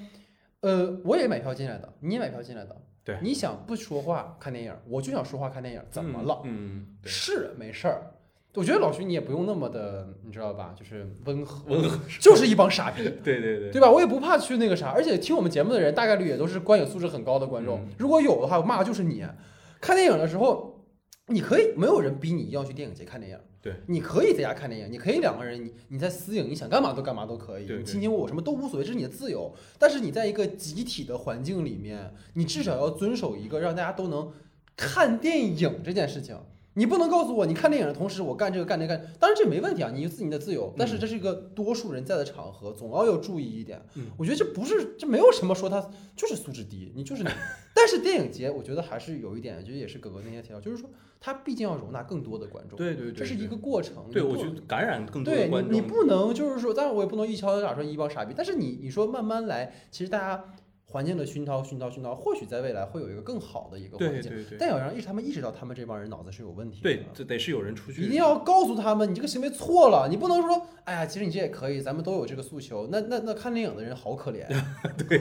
[0.62, 6.42] 呃，我也买票进来的，你也买票进来的，对你想不说话看电影，我就想说话看电影，怎么了？
[6.46, 8.02] 嗯，对是没事儿。
[8.56, 10.76] 我觉得老徐你也不用那么的，你知道吧？
[10.78, 13.90] 就是温和，温和，就是一帮傻逼， 对对对，对吧？
[13.90, 17.80] 我也不怕去那个啥，而且听我们节目的人大概率也都是观影素质很高的观众。
[17.80, 19.26] 嗯如果有的话，我骂的就是你。
[19.82, 20.86] 看电影的时候，
[21.28, 23.40] 你可以，没有人逼你一定要去电影节看电影。
[23.62, 29.54] 对，你可以在家看电影，你可以两个人，你你在私影，你想干嘛都干嘛都可以，你卿卿我我什么都无所谓，这是你的自由。
[29.80, 34.32] 但是你在一个集体的环境里面，你至少要遵守一个让大家都能
[34.78, 36.38] 看电影这件事情。
[36.76, 40.74] 你不能告诉我，你看电影的同时我干这个干那个干，当然这没问题啊，你有自己的自由。
[40.78, 43.82] 但是这是一个多数人在的场合，总要要注意一点。
[43.96, 47.24] 嗯我觉得这不是，这没有什么说他就是素质低，你就是。
[47.76, 54.06] 但是电影节，我觉得还是有一点，就是也是哥哥那天提到，就是说他毕竟要容纳更多的观众，对对对，这是一个过程。
[54.12, 60.46] 对，我觉得感染更多的对观众，你，你不能就是说，当然我也不能一敲打说一帮傻逼，但是你你说慢慢来，其实大家
[60.94, 64.32] 环境的熏陶、熏陶、熏陶，或许在未来会有一个更好的一个环境。
[64.32, 66.84] 对对对但要让意他们意识到，他们这帮人脑子是有问题的。
[66.84, 72.88] 对，这得是有人出去，一定要告诉他们，你这个行为错了，你不能说，哎呀，其实你这也可以，咱们都有这个诉求。
[72.92, 74.46] 那那那看电影的人好可怜，
[75.10, 75.18] 对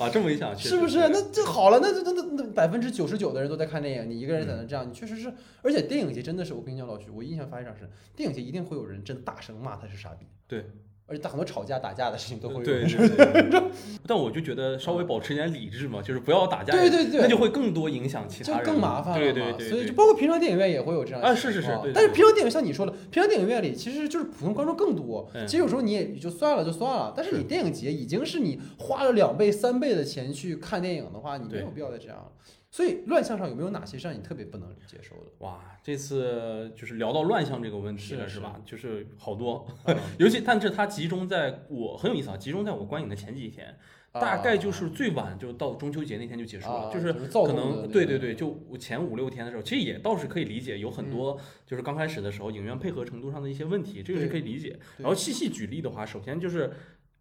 [0.00, 0.98] 啊，这么一想，是不是？
[1.10, 5.32] 那这好了，那那那那百分之九十九的人都在看电影，你一个人在那这样，你确实是。
[5.62, 10.26] 而且电影节真的是，我跟你讲，老徐，我印象非常深，电影节一定会有人真大声骂他是傻逼。
[10.48, 10.64] 对。
[11.08, 12.62] 而且他很多吵架打架的事情都会有。
[12.62, 13.62] 对对对 对，
[14.06, 19.32] 但我就觉得稍微保持一点理智嘛，就是不要打架，对对对，那就会更多影响其就他人，更麻烦了嘛。
[19.32, 25.28] 对对对，所以就包括平常电影院也会有这样的啊情况是是是但是平常电影像你说的，平常电影院里其实就是普通观众更多。
[25.34, 32.24] 嗯其实有时候你也也就算了就算了，但是是你电影节已经是你花了两倍三倍的钱去看电影的话，你没有必要再这样了。
[32.70, 35.32] 所以乱象上有没有哪些让你特别不能接受的？
[35.38, 38.60] 哇，这次就是聊到乱象这个问题了，是是吧？
[38.64, 43.74] 就是好多，啊 尤其但是它集中在我很有意思啊，集中在我观影的前几天，
[44.12, 54.78] 大概就是最晚就到中秋节那天就结束了，啊就是可能那个对对对，就前五六天的时候，其实也倒是可以理解，有嗯很多就是刚开始的时候影院配合程度上的一些问题，这个是可以理解。
[54.98, 56.70] 然后细细举例的话，首先就是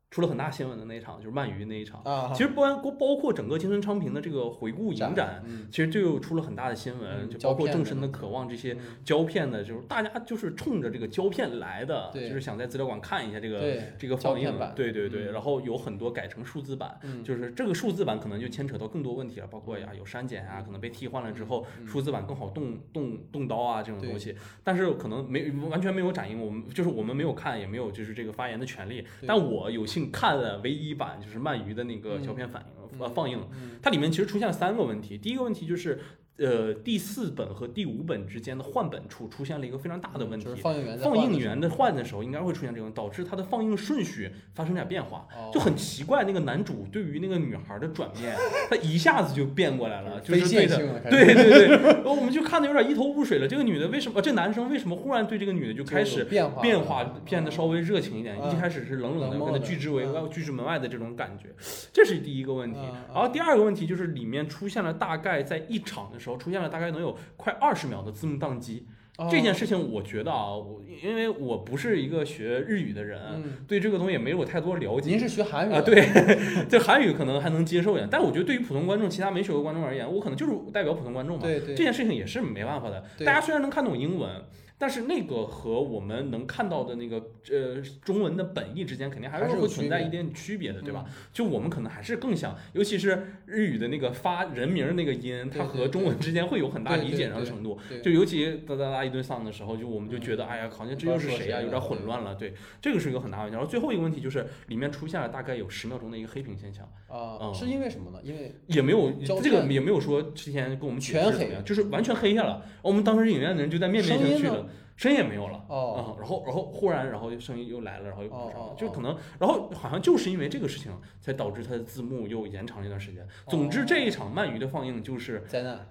[0.09, 2.01] 出了很大新闻的那一场，就是鳗鱼那一场。
[2.03, 8.97] 啊，其实不包包括整个青春昌平的这个回顾影展，嗯，其实就有出了很大的新闻，嗯就包括正身的渴望这些嗯。
[9.03, 12.29] 胶片的，就是大家就是冲着这个胶片来的，对。
[12.29, 15.33] 就是想在资料馆看一下这个这个放映版，对对对，嗯。
[15.33, 16.97] 然后有很多改成数字版。
[17.03, 17.23] 嗯。
[17.23, 21.85] 就是这个数字版可能就牵扯到更多问题了，包括呀有删减啊，可能被替换了之后，嗯。
[21.85, 33.79] 数字版更好动动动刀啊这种东西，但是可能没完全没有展映，我们就是我们没有看，也没有就是这个发言的权利，但我有幸看了唯一版就是鳗鱼的那个胶片反应、呃放映，嗯。
[33.81, 35.17] 它里面其实出现了三个问题。
[35.17, 35.99] 第一个问题就是，
[36.39, 40.47] 呃，第四本和第五本之间的换本处出现了一个非常大的问题。
[40.61, 46.23] 放映员的时候映员的换的时候，应该会出现这种，导致它的放映顺序发生点变化，哦就很奇怪。
[46.23, 48.35] 那个男主对于那个女孩的转变，
[48.69, 50.77] 他一下子就变过来了，就是对的。
[51.09, 53.47] 对对对，然后我们就看的有点一头雾水了。
[53.47, 54.21] 这个女的为什么？
[54.21, 61.49] 这男生为什么忽然对这个女的就开始变化变化变得稍微热情一点，嗯一开始是冷冷的，跟他拒之为拒之门外的这种感觉，
[61.91, 62.79] 这是第一个问题。
[63.13, 68.85] 然后第二个问题就是里面出现了大概在一场的时候出现了大概能有快二十秒的字幕宕机。
[69.17, 75.09] 哦这件事情我觉得啊，我因为我不是一个学日语的人，嗯，对这个东西也没有太多了解。
[75.09, 76.07] 您是学韩语啊，的，对，
[76.69, 81.41] 这韩语可能还能接受一点，但我觉得对于普通观众、其他没学过观众而言，我可能就是代表普通观众嘛。
[81.41, 83.03] 对对这件事情也是没办法的。
[83.25, 84.29] 大家虽然能看懂英文，
[84.77, 91.05] 但是那个和我们能看到的那个呃中文的本意之间，肯定还还是会存在一点区别的，对吧？
[91.33, 97.79] 就我们可能还是更想，尤其是日语的那个发人名儿那个音，它和中文之间会有很大理解上的程度。
[97.89, 102.35] 对就尤其哒哒哒一顿丧的时候，就我们就觉得，嗯哎呀，好像这又是谁呀、有点混乱了。
[102.35, 103.55] 对，这个是一个很大的问题。
[103.55, 108.19] 然后最后一个问题就是，里面出现了大概有十秒钟的一个黑屏现象，啊，嗯是因为什么呢？
[108.23, 109.11] 因为也没有
[109.41, 112.63] 这个也没有说之前跟我们解释全黑怎么样，就是完全黑下了。
[112.81, 114.66] 我们当时影院的人就在面面相觑的，
[114.97, 115.63] 声音也没有了。
[115.69, 120.91] 哦嗯，然后然后忽然，然后就声音又来了，然后又补上了就可能，然后好像就是因为这个事情，
[121.21, 123.25] 才导致它的字幕又延长了一段时间。
[123.47, 125.87] 总之，这一场鳗鱼的放映就是灾难，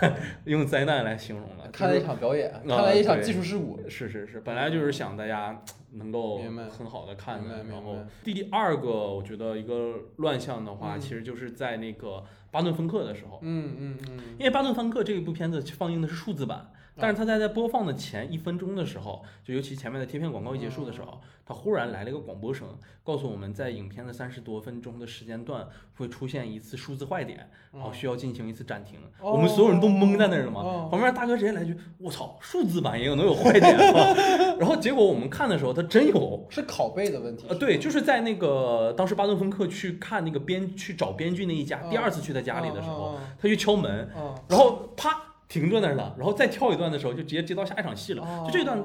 [0.44, 3.78] 用灾难来形容了，看了一场表演，看了一场技术事故。
[3.88, 6.38] 是是是，本来就是想大家能够
[6.70, 22.66] 很好的看的，然后第二个我觉得一个乱象的话，嗯其实就是在那个巴顿芬克的时候，嗯嗯嗯，因为巴顿芬克这一部片子放映的是数字版，但是他在在播放的前一分钟的时候，就尤其前面的贴片广告一结束的时候，他忽然来了一个广播声，
[23.04, 28.98] 告诉我们在影片的三十多分钟的时间段会出现一次数字坏点，然后需要进行一次暂停。
[29.20, 34.14] 哦我们所有人都懵在那儿了嘛，哦旁边大哥直接来句：“我操，数字版也有能有坏点吗？”
[34.58, 36.46] 然后结果我们看的时候，他真有。
[36.48, 37.44] 是拷贝的问题。
[37.48, 48.78] 呃，对，就是在那个当时巴顿芬克去看那个编去找编剧那一家，第二次去他家里的时候，哦，他去敲门，哦然后啪停顿那儿了，然后再跳一段的时候就直接接到下一场戏了，哦就这段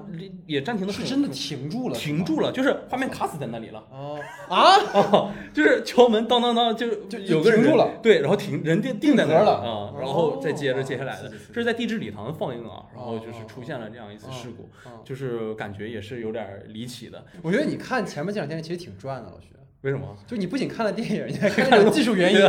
[0.45, 19.47] 也暂停的是真的停住了，停住了，就是画面卡死在那里了，哦啊，啊， 就是敲门当当当，就就有个人停住了，对，然后停人定定在那儿了啊，然后再接着接下来的这是在地质礼堂放映啊，然后哦就是出现了这样一次事故，哦就是感觉也是有点离奇的，我觉得你看前面这两天其实挺赚的，老徐。
[19.82, 20.16] 为什么？
[20.28, 22.39] 就你不仅看了电影，你还 看了技术原因，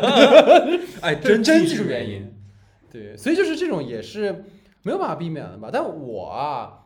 [1.01, 2.42] 哎，真真技术原原因。
[2.93, 4.45] 对，所以就是这种也是
[4.83, 5.71] 没有办法避免的吧。
[5.73, 6.82] 但我啊，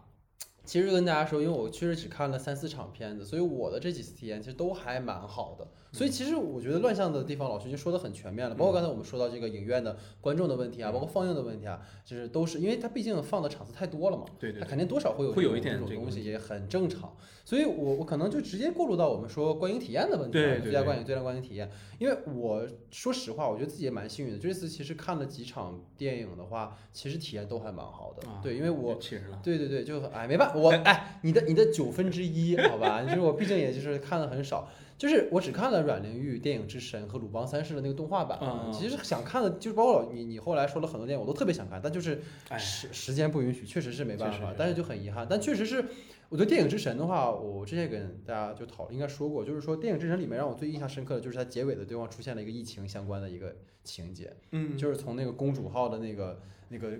[0.66, 5.66] 其实跟大家说，因为我确实只看了三四场片子，所以我的这几次体验其实都还蛮好的。
[5.92, 8.54] 所以其实我觉得乱象的地方，老徐已经说的很全面了。
[8.54, 17.16] 包括刚才我们说到这个影院的观众的问题啊，包括放映的问题啊，就是都是因为它毕竟放的场次太多了嘛，对对它肯定多少会有会有这一点这种东西，也很正常。
[17.46, 21.70] 所以我我可能就直接过渡到我们说观影体验的问题最佳观影、最佳观影体验。
[21.98, 24.38] 因为我说实话，我觉得自己也蛮幸运的。
[24.38, 28.28] 这次其实看了几场电影的话，其实体验都还蛮好的。
[28.28, 28.98] 啊对，因为我
[29.42, 38.38] 对对对，就哎没办法，我哎你的你的九分之一好吧， 就是我毕竟也就是看的很少，就是我只看了阮玲玉《电影之神》和《鲁邦三世》的那个动画版。
[38.72, 45.26] 其实想看的，就是包括你你后来说了很多电影，我都特别想看，但就是哎，时时间不允许，确实是没办法但是就很遗憾。
[45.28, 45.84] 但确实是，
[46.28, 53.54] 我对《电影之神》的话，我之前跟大家就讨论，应该说过，就是说《电影之神》里面让我最印象深刻的就是它结尾的地方出现了一个疫情相关的一个
[53.84, 56.92] 情节，嗯，就是从那个公主号的那个那个。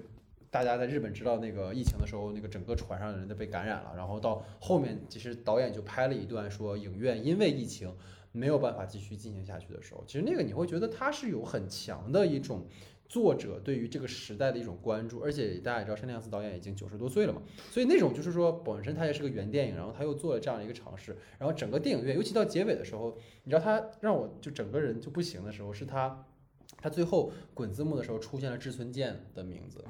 [0.50, 7.94] 大家在日本知道那个疫情的时候，那个整个船上的人都被感染了，然后到后面其实导演就拍了一段说影院因为疫情
[8.32, 12.66] 没有办法继续进行下去的时候，其实那个你会觉得他是有很强的一种
[13.08, 17.40] 作者对于这个时代的一种关注，而且大家也知道山田洋次导演已经九十多岁了嘛，
[17.70, 26.26] 所以那种就是说本身他也是个原电影，然后他又做了这样一个尝试，然后整个电影院，尤其到结尾的时候，你知道他让我就整个人就不行的时候，是他
[26.78, 29.84] 他最后滚字幕的时候出现了志村健的名字。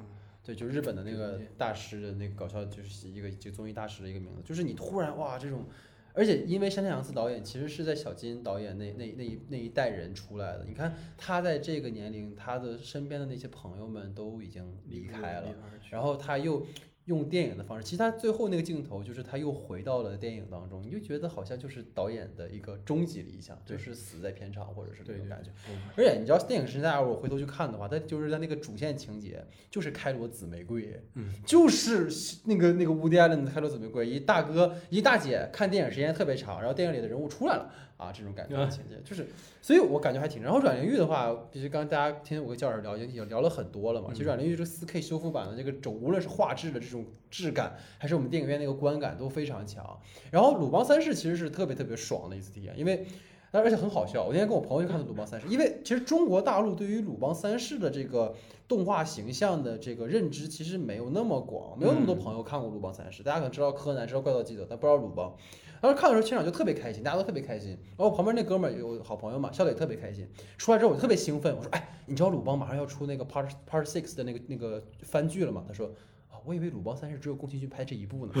[0.47, 5.65] 对，就日本的那个大师的那个搞笑，就是一个就综艺大师的一个名字，就是你突然哇这种，
[6.13, 15.53] 而且因为山田洋次导演其实是在小金导演那那那一那一代人出来的，你看他在这个年龄，他的身边的那些朋友们都已经离开了，
[15.89, 16.65] 然后他又
[17.07, 25.49] 用电影的方式，其实他最后那个镜头就是他又回到了电影当中，你就觉得好像就是导演的一个终极理想，就是死在片场或者是这对对种感觉。
[25.95, 29.41] 而且你知道电影时代，我回头去看的话，它就是在那个主线情节，
[29.71, 32.09] 就是开罗紫玫瑰，嗯，就是
[32.43, 39.27] 那个那个乌迪艾伦的开罗紫玫瑰，一大哥一大姐看电影时间特别长，然后电影里的人物出来了啊，这种感觉的情节，就是，
[39.61, 40.41] 所以我感觉还挺。
[40.41, 44.09] 然后阮玲玉的话，其实刚刚大家听我跟教授聊，已经聊了很多了嘛。
[44.13, 49.99] 其实阮玲玉这四 K 修复版的这个整，无论是画质的这种质感，还是我们电影院那个观感都非常强。
[50.31, 53.05] 然后鲁邦三世其实是特别特别爽的一次体验，因为。
[53.49, 58.35] 但而且很好笑，我那天跟我朋友去看的《鲁邦三世》，因为其实中国大陆对于鲁邦三世的这个
[58.67, 65.33] 动画形象的这个认知其实没有那么广，没有那么多朋友看过《鲁邦三世》，大家可能知道柯南，知道怪盗基德，但不知道鲁邦。
[65.81, 67.71] 当时看的时候，现场就特别开心，大家都特别开心。
[67.71, 70.27] 然后我旁边那哥们儿有好朋友嘛，笑得也特别开心。
[70.57, 75.87] 出来之后我特别兴奋，我说：“哎，你知道鲁邦马上要出那个 Part Part Six 的那个那个番剧了吗？”他说
[76.31, 78.33] ：“啊，我以为鲁邦三世只有宫崎骏拍这一部呢。”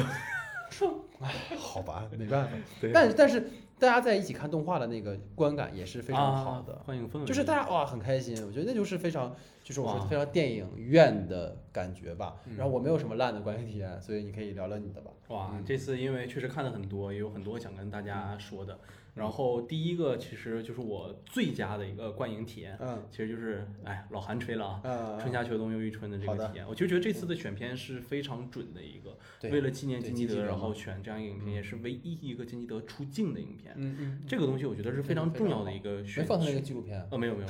[0.69, 2.51] 说：“哎，好吧，没办法。
[2.81, 3.41] 对但但是
[3.79, 6.73] 大家在一起看动画的那个观感也是非常好的。
[6.73, 12.35] 啊欢迎氛围，就是大家哇很开心，我觉得那就是非常，就是我说哇非常电影院的感觉吧。
[12.45, 15.11] 嗯然后我没有什么烂的观影体验，所以你可以聊聊你的吧。
[15.29, 18.77] 哇，嗯这次因为确实看了很多，也有很多想跟大家说的。
[19.17, 33.73] 然后第一个其实就是我最佳的一个观影体验，嗯其实就是哎老韩吹了啊，嗯，春夏秋冬又一春的这个体验，我就觉得这次的选片是非常准的一个，对为了纪念金基德，然后选这样一个影片，也是唯一一个金基德出镜的影片。
[33.75, 37.05] 嗯嗯，这个东西我觉得是非常重要的一个选没放他那个纪录片。
[37.09, 37.49] 呃，没有没有，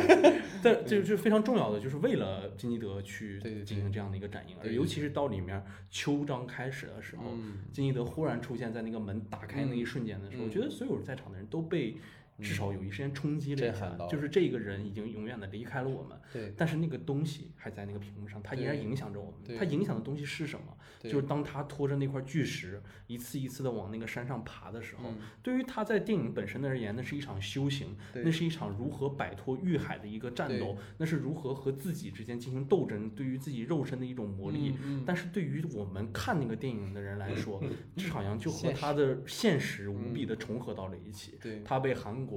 [0.62, 7.58] 但这就是非常重要的，就是为了金基德去进行这样的一个展映，而尤其是到里面秋章开始的时候，嗯。
[7.72, 11.96] 金基德忽然出现在那个门打开那一瞬间的时候，嗯我觉得所有在场的人都被
[12.40, 19.56] 至少有一时间冲击了一下就是这个人已经永远的离开了我们，对但是那个东西还在那个屏幕上，它依然影响着我们。
[19.58, 20.76] 它影响的东西是什么？
[21.02, 34.74] 就是当他拖着那块巨石一次一次的往那个山上爬的时候，嗯对于他在电影本身而言，那是一场修行，那是一场如何摆脱欲海的一个战斗，那是如何和自己之间进行斗争，对于自己肉身的一种磨砺。
[34.82, 37.62] 嗯但是对于我们看那个电影的人来说，
[37.96, 41.38] 这好像就和他的现实无比的重合到了一起。
[41.40, 42.29] 对，他被韩国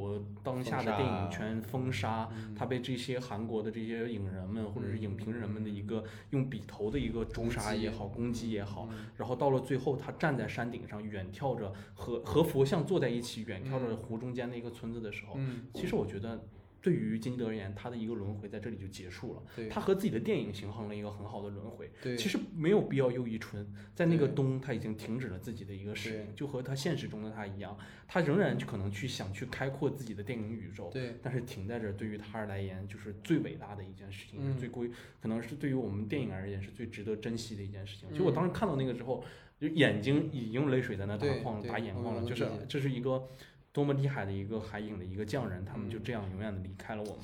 [0.43, 2.53] 当下的电影圈封杀，嗯。
[2.55, 9.05] 他被这些韩国的这些影人们或者是影评人们的一个用笔头的一个诛杀也好、攻击也好，嗯。
[9.17, 16.43] 然后到了最后，他站在山顶上远眺着和和佛像坐在一起，远眺着湖中间的一个村子的时候，嗯，其实我觉得。
[16.83, 19.41] 对于金基德而言，他的一个轮回在这里就结束了。
[19.55, 21.89] 对他和自己的电影形成了一个很好的轮回。
[22.01, 23.65] 对，其实没有必要又一春，
[23.95, 38.09] 在那个冬他已经停止了自己的一个使命，就和他现实中的他一样，他仍然可能去想去开阔自己的电影宇宙，对但是停在这儿对于他而言就是最伟大的一件事情，最贵，可能是对于我们电影而言是最值得珍惜的一件事情。
[38.11, 39.23] 其实我当时看到那个之后，
[39.57, 43.29] 就眼睛已经泪水在那打对晃打眼眶了，就是这是一个
[43.73, 46.03] 多么厉害的一个海影的一个匠人，他们就嗯。
[46.03, 47.23] 这样永远的离开了我们，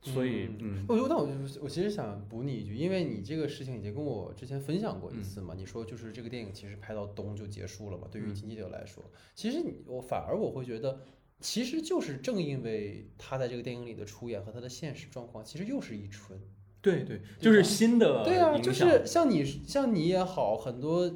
[0.00, 0.86] 所以嗯。
[0.88, 8.34] 我那我就我其实想补你一句，因为你这个事情已经跟我之前分享过一次嘛，你说就是这个电影其实拍到冬就结束了嘛，对于嗯。
[8.34, 9.04] 金基德来说，
[9.34, 11.00] 其实你我反而我会觉得，
[11.40, 16.40] 其实就是正因为他在这个电影里的出演和他的现实状况，其实又是一春。
[16.82, 21.06] 对对，就是新的对啊，就是像你像你也好，很多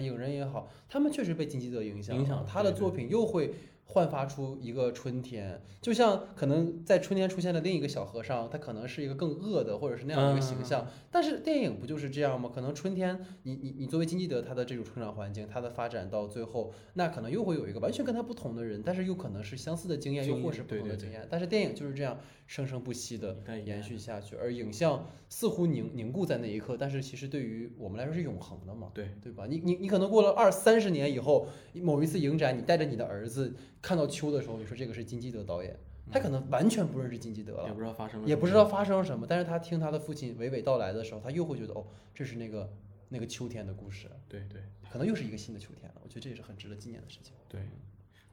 [0.00, 2.90] 影人也好，他们确实被金基德影响，影响他的对对作。
[2.90, 3.54] 品又会
[3.84, 12.50] 焕发出一个春天，就像可能在春天出现的另一个小和尚，他可能是一个更恶的或者是那样的一个形象，但是电影不就是这样吗？
[12.54, 20.88] 可能春天，你你你作为金基德他的这种成长环境，他的发展到最后，那可能又会有一个完全跟他不同的人，但是又可能是相似的经验，又或是不对对对。
[20.88, 22.18] 同的经验，但是电影就是这样
[22.52, 23.34] 生生不息的
[23.64, 29.46] 延续下去，而影像似乎凝凝固在那一刻，但是其实对于我们来说是永恒的嘛，对对吧？
[29.46, 35.74] 你你你可能过了二三十年以后，某一次影展，你带着你的儿子看到秋的时候，你说这个是金基德导演，
[36.10, 42.70] 他可能完全不认识金基德了，也不知道发生了也不知道发生了什么，但是他听他的父亲娓娓道来的时候，他又会觉得哦，这是那个
[43.08, 44.60] 那个秋天的故事，对对。
[44.90, 46.00] 可能又是一个新的秋天了。
[46.04, 47.32] 我觉得这也是很值得纪念的事情。
[47.48, 47.62] 对，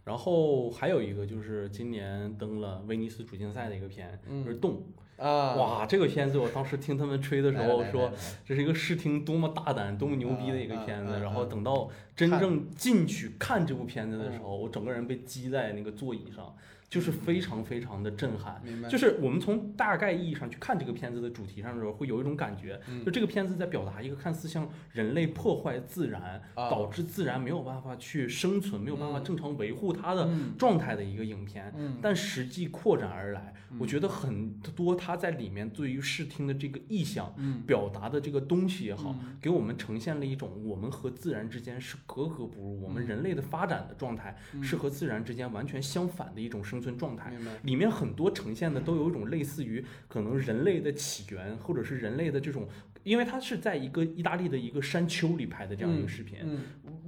[0.10, 4.72] 然后还有一个就是今年登了威尼斯主竞赛的一个片，就是《动》。
[5.24, 8.12] 啊，哇，这个片子我当时听他们吹的时候说
[8.44, 11.12] 这是一个视听多么大胆、多么牛逼的一个片子。
[11.12, 16.56] 啊啊啊然后等到真正进去看这部片子的时候，我整个人被击在那个座椅上，
[16.90, 18.60] 就是非常非常的震撼。
[18.64, 23.06] 明白，就是我们从大概意义上去看这个片子的主题上的时候，会有一种感觉，嗯。
[23.06, 26.70] 就这个片子在表达一个看似像人类破坏自然，啊。
[26.70, 29.24] 导致自然没有办法去生存，没有办法嗯。
[29.24, 31.72] 正常维护它的嗯状态的一个影片。
[31.78, 31.98] 嗯。
[32.02, 37.62] 但实际扩展而来，我觉得很多它在里面对于视听的这个意象嗯。
[37.68, 47.34] 表达的这个东西也好，给我们呈现了一种我们和自然之间是格格不入，我们人类的发展的状态是和自然之间完全相反的一种生存状态。
[47.64, 52.68] 里面很多呈现的都有一种类似于可能人类的起源，或者是人类的这种，
[53.04, 56.60] 因为它是在一个意大利的一个山丘里拍的这样一个视频，嗯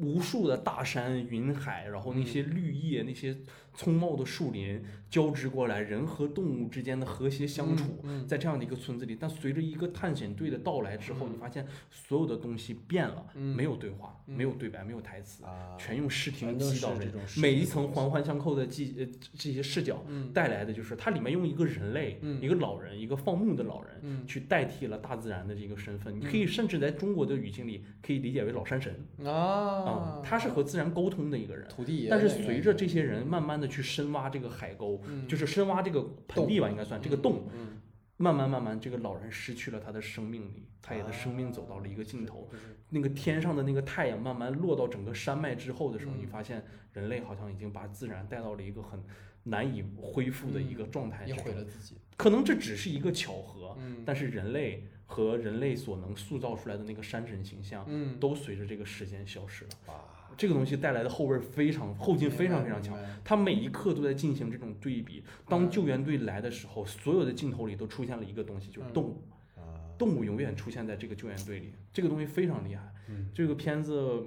[0.01, 3.37] 无数的大山、云海，然后那些绿叶、那些
[3.73, 9.15] 葱茂的树林交织过来，人和动物之间的和谐相处，嗯在这样的一个村子里。
[9.19, 13.55] 但随着一个探险队的到来之后，你发现所有的东西变了，嗯。
[13.55, 15.43] 没有对话，没有对白，没有台词。
[15.43, 19.05] 啊，全用视听击到人这种每一层环环相扣的记呃
[19.37, 20.31] 这些视角嗯。
[20.33, 22.41] 带来的就是它里面用一个人类、嗯。
[22.41, 24.25] 一个老人、一个放牧的老人、嗯。
[24.25, 26.17] 去代替了大自然的这个身份。
[26.19, 28.93] 你可以甚至在中国的语境里可以理解为老山神。
[29.25, 29.90] 啊，
[30.23, 31.67] 他是和自然沟通的一个人。
[31.67, 37.81] 土地爷但是随着这些人慢慢的去深挖这个海沟，嗯就是深挖这个盆地吧，应该算这个洞，嗯
[38.17, 42.47] 慢慢慢慢，这个老人失去了他的生命力，他也的生命走到了一个尽头。
[42.89, 46.63] 那个天上的那个太阳慢慢落到整个山脉之后的时候，你发现
[46.93, 49.03] 人类好像已经把自然带到了一个很
[49.43, 51.45] 难以恢复的一个状态也之中。
[51.45, 51.97] 毁了自己。
[52.15, 59.71] 可能这只是一个巧合，嗯但是人类和人类所能塑造出来的那个山神形象，嗯，都随着这个时间消失了。
[59.87, 59.95] 哇，
[60.37, 62.97] 这个东西带来的后味儿非常后劲非常非常强。
[63.21, 65.21] 他每一刻都在进行这种对比。
[65.49, 69.21] 当救援队来的时候，所有的镜头里都出现了一个东西，就是嗯动物。
[69.57, 69.61] 啊，
[69.97, 72.81] 动物永远出现在这个救援队里，这个东西非常厉害。
[73.09, 74.25] 嗯这个片子，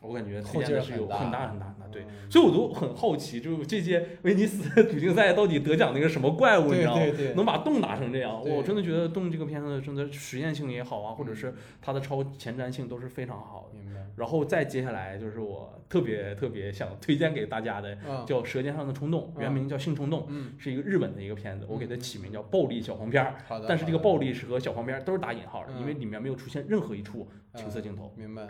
[0.00, 1.86] 我感觉推后劲儿荐的是有很大很大很大。
[1.92, 7.02] 对，嗯所以我都很好奇，就这届威尼斯主竞 赛到底得奖那个什么怪物，你知道吗？
[7.36, 13.78] 能把洞打成这样，我真的觉得洞这个片子真的实验性也好啊，或者嗯是它的超前瞻性都是非常好的。
[13.78, 14.00] 明白。
[14.16, 23.36] 然后再接下来就是我特别特别想推荐给大家的，嗯叫《舌尖上的冲动》，嗯原名叫《性冲动》，嗯，是一个日本的一个片子，我给它起名叫“暴力小黄片儿”。
[23.48, 23.66] 好的。
[23.68, 28.48] 但是这个暴力是和小黄片儿都是打引号的，嗯因为里面没有出现任何一处情色镜头，明白。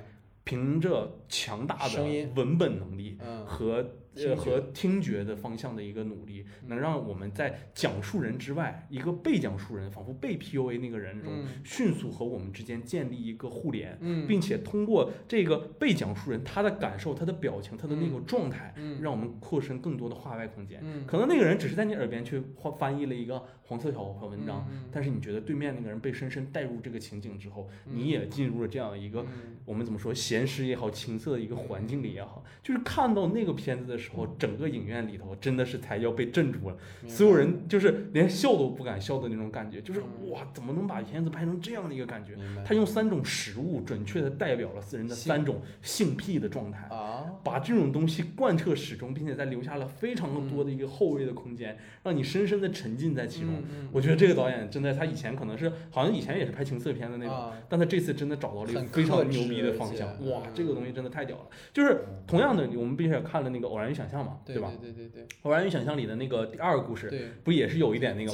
[0.51, 2.03] 凭着强大的
[2.35, 3.47] 文本能力嗯。
[3.47, 11.47] 和呃和听觉的方向的一个努力，能让我们在讲述人之外，一个被讲述人仿佛被 PUA 那个人中，嗯。
[11.65, 13.97] 迅速和我们之间建立一个互联。
[14.01, 19.01] 嗯，并且通过这个被讲述人他的感受、他的表情、他的那个状态，嗯。
[19.01, 20.81] 让我们扩伸更多的话外空间。
[20.83, 21.05] 嗯。
[21.07, 24.85] 可能那个人只是在你耳边去翻翻译了一个黄色小小文章，嗯。
[24.91, 27.93] 但是你觉得对面那个人被深深带入这个情景之后，嗯。
[27.95, 29.57] 你也进入了这样一个嗯。
[29.65, 36.77] 我们怎么说闲适也好、情色的一个环境里也好，就是看到那个片子的时候，整个影院里头真的是才要被镇住了，
[37.07, 40.31] 所有人就是连笑都不敢笑的那种感觉，就是嗯。
[40.31, 42.37] 哇，怎么能把片子拍成这样的一个感觉？
[42.65, 46.17] 他用三种食物准确的代表了四人的三种性。
[46.21, 53.51] 癖的状态，啊，把这种东西贯彻始终，并且在留下了非常多的一个后位的空间，让你深深的沉浸在其中。
[53.91, 57.53] 我觉得这个导演真的，他以前可能是好像以前也是拍情色片的那种，啊。
[57.69, 60.09] 但他这次真的找到了一个非常牛逼的方向。
[60.29, 60.53] 哇，嗯。
[60.55, 61.45] 这个东西真的太屌了！
[61.73, 64.73] 就是同样的，我们并且看了那个《偶然与想象》嘛，对吧？
[64.81, 67.09] 对对对《偶然与想象》里的那个第二个故事，
[67.45, 68.31] 不也是有一点那个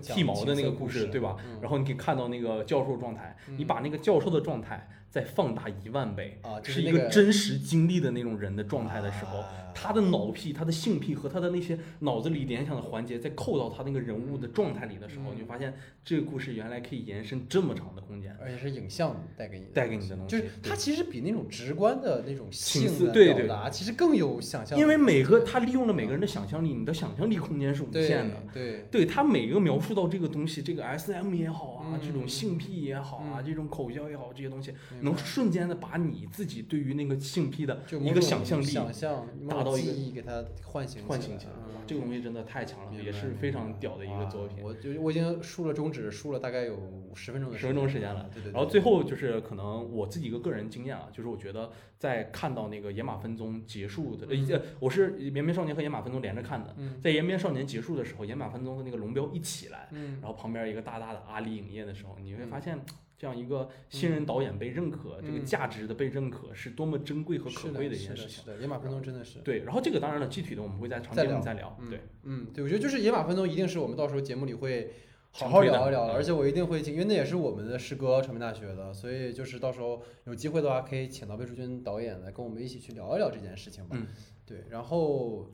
[0.00, 1.36] 剃毛的那个故事，对吧？
[1.44, 9.48] 嗯然后你可以看到那个教授状态，你嗯把那个教授的状态再放大一万倍，啊，就是那一个真实经历的那种人的状态的时候，啊
[9.80, 15.72] 他的脑癖、他的性癖和他的那些脑子里联想的环节，再扣到他那个人物的状态里的时候，嗯你就发现
[16.04, 20.36] 这个故事原来可以延伸这么长的空间，而且是影像带给你的带给你的东西。
[20.36, 24.82] 就是它其实比那种直观的那种情性的思对对表达，其实更有想象力。
[24.82, 28.34] 因为每个他利用了每个人的想象力，你的想象力空间是无限的。
[28.52, 41.78] 对对他每个描述到这个东西，这个 S M 也好啊，嗯这种性癖也好啊，嗯这种口交也好，这些东西能瞬间的把你自己对于那个性癖的一个想象力想象达到一个记忆给它唤醒唤醒起来，嗯。
[41.88, 44.62] 这个东西真的太强了，也是非常屌的一个作品。
[44.62, 46.76] 我就我已经竖了中指，竖了大概有
[47.14, 48.52] 十分钟的十分钟时间了，对对对。
[48.52, 54.46] 然后最后就是可能我自己一个个人经验啊，就是我觉得在看到那个野马分鬃结束的，嗯。
[54.50, 57.00] 呃，我是延边少年和野马分鬃连着看的，嗯。
[57.00, 60.18] 在延边少年结束的时候，野马分鬃和那个龙标一起来，嗯。
[60.20, 62.78] 然后旁边一个大大的阿里影业的时候，你会嗯发现
[63.18, 68.46] 这样一个新人导演被认可，这个嗯价值的被认可是多么珍贵和可贵的一件事情。
[68.46, 69.40] 的是的，野马分鬃真的是。
[69.40, 71.76] 对，然后这个当然了，具体的我们会在长再聊节目再聊。
[71.80, 74.92] 嗯对，嗯，对，我觉得就是野马分鬃一定是我们到时候节目里会
[75.32, 83.96] 好好聊一聊而且我一定会请，因为那也是我们的师哥，传媒大学的，所以就是到时候有机会的话，可以请到魏淑君导演来跟我们一起去聊一聊这件事情吧。
[83.98, 84.06] 嗯，
[84.46, 85.50] 对，然后。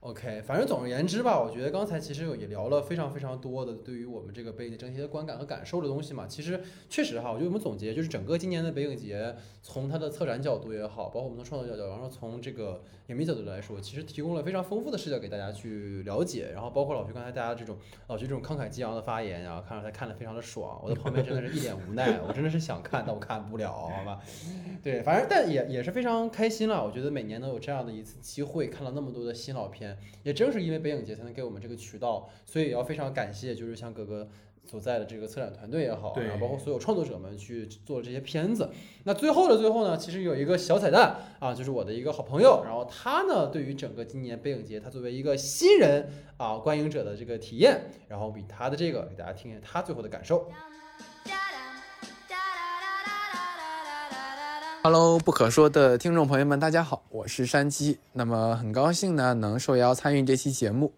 [0.00, 6.26] OK，反正总而言之吧，我觉得刚才其实也聊了非常非常多的对于我们这个北影整体的观感和感受的东西嘛。
[6.26, 16.50] 其实确实哈，我觉得我们总结就是整个今年的北影节，从它的策展角度也好，包括我们从创作角度，然后从这个影迷角度来说，其实提供了非常丰富的视角给大家去了解。
[16.50, 17.76] 然后包括老徐刚才大家这种
[18.06, 24.18] 老徐这种慷慨激昂的发言呀，看着他看得非常的爽，我在旁边真的是一脸无奈，我真的是想看，但我看不了，好吧？
[24.82, 26.82] 对，反正但也也是非常开心了。
[26.82, 29.89] 我觉得每年能有这样的一次机会，看到那么多的新老片，
[30.22, 34.28] 也正是因为北影节才能给我们这个渠道，所以也要非常感谢，就是像哥哥
[34.66, 38.70] 所在的这个策展团队也好，对然后包括所有创作者们去做这些片子。
[39.04, 50.48] 那最后的最后呢，其实有一个小彩蛋啊，就是我的一个好朋友，然后他呢对于整个今年北影节，他作为一个新人啊观影者的这个体验，然后比他的这个给大家听一下他最后的感受。
[54.82, 57.98] Hello，不可说的听众朋友们，大家好，我是山鸡。
[58.14, 60.90] 那么很高兴呢，能受邀参与这期节目。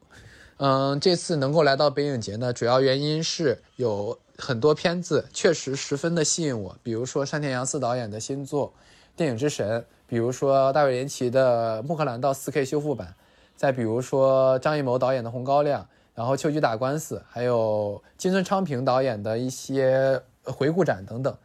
[0.59, 8.68] 嗯，这次能够来到北影节呢，主要原因是有很多片子确实十分的吸引我，比如说山田洋次导演的新作
[9.16, 13.09] 《电影之神》，比如说大卫林奇的《穆赫兰道 4K 修复版》，
[13.57, 15.83] 再比如说张艺谋导演的《红高粱》，
[16.14, 21.37] 然后《秋菊打官司》，还有金村昌平导演的一些回顾展等等。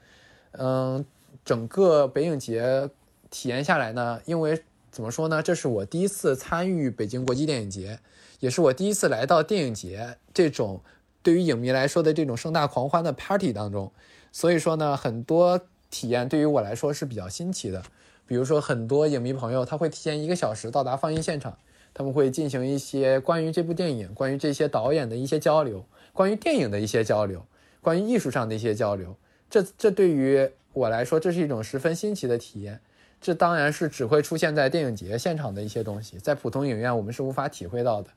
[0.59, 1.03] 嗯，
[1.47, 2.89] 整个北影节
[3.29, 7.99] 体验下来呢，因为怎么说呢，这是我第一次参与北京国际电影节，
[8.41, 10.81] 也是我第一次来到电影节这种
[11.23, 13.89] 对于影迷来说的这种盛大狂欢的 party 当中。
[14.33, 17.81] 所以说呢，很多体验对于我来说是比较新奇的。
[18.25, 21.57] 比如说，很多影迷朋友他会提前一个小时到达放映现场，
[21.93, 27.45] 他们会进行一些关于这部电影、关于这些导演的一些交流，关于电影的一些交流，
[27.81, 29.15] 关于艺术上的一些交流。
[29.49, 32.79] 这这对于我来说，这是一种十分新奇的体验。
[33.19, 38.09] 这当然是只会出现在电影节现场的一些东西，在普通影院我们是无法体会到的。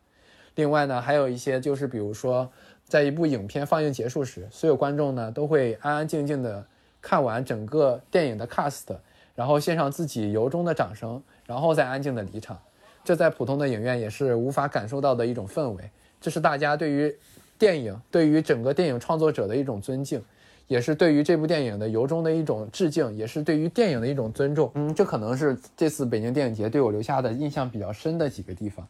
[0.57, 2.51] 另外呢，还有一些就是，比如说，
[2.85, 6.67] 在一部影片放映结束时，所有观众呢都会安安静静的
[7.01, 8.97] 看完整个电影的 cast。
[9.37, 12.61] 然后献上自己由衷的掌声，然后再安静的离场，
[13.03, 15.91] 这在普通的影院也是无法感受到的一种氛围。
[16.21, 17.17] 这是大家对于
[17.59, 20.23] 电影、对于整个电影创作者的一种尊敬，
[20.71, 24.71] 也是对于这部电影的由衷的一种致敬，也是对于电影的一种尊重。
[24.77, 28.87] 嗯，这可能是这次北京电影节对我留下的印象比较深的几个地方。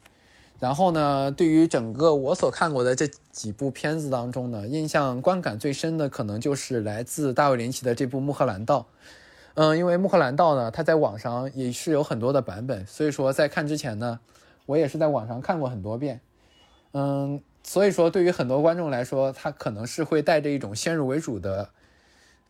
[0.58, 8.80] 然后呢，对于整个我所看过的这几部片子当中呢，印象观感最深的可能就是来自大卫林奇的这部《穆赫兰道》。
[9.54, 14.20] 嗯，因为《穆赫兰道》呢，它在网上也是有很多的版本，所以说在看之前呢，
[14.66, 16.20] 我也是在网上看过很多遍。
[16.92, 21.70] 嗯，所以说对于很多观众来说，他可能是会带着一种先入为主的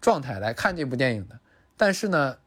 [0.00, 1.38] 状态来看这部电影的。
[1.76, 2.38] 但是呢，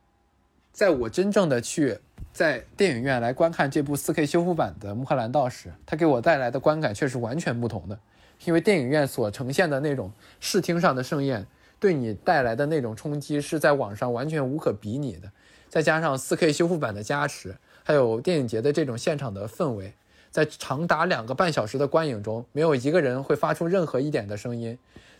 [0.71, 1.99] 在我真正的去
[2.31, 7.99] 在电影院来观看这部 4K 修复版的《穆赫兰道》时，它给我带来的观感却是完全不同的。
[8.45, 11.45] 因为电影院所呈现的那种视听上的盛宴。
[11.79, 15.29] 对你带来的那种冲击是在网上完全无可比拟的，
[15.67, 19.93] 再加上 4K 修复版的加持，还有电影节的这种现场的氛围，
[20.33, 24.75] 在长达两个半小时的观影中，没有一个人会发出任何一点的声音，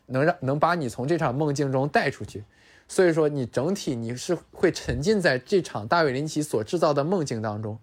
[0.08, 2.44] 能让能把你从这场梦境中带出去。
[2.88, 7.78] 所以说，你整体你是会沉浸在这场大卫林奇所制造的梦境当中，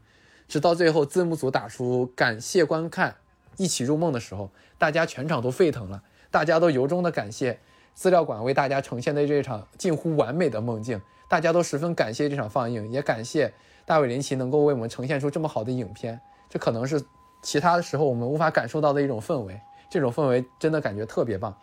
[0.48, 3.14] 直到最后字幕组打出“感谢观看，
[3.56, 6.02] 一起入梦”的时候，大家全场都沸腾了，
[6.32, 7.60] 大家都由衷的感谢。
[7.94, 13.54] 资料馆为大家呈现的这场近乎完美的梦境，大家都十分感谢这场放映，也感谢
[13.86, 16.20] 大卫林奇能够为我们呈现出这么好的影片。
[16.48, 17.00] 这可能是
[17.42, 21.56] 其他的时候我们无法感受到的一种氛围，这种氛围真的感觉特别棒。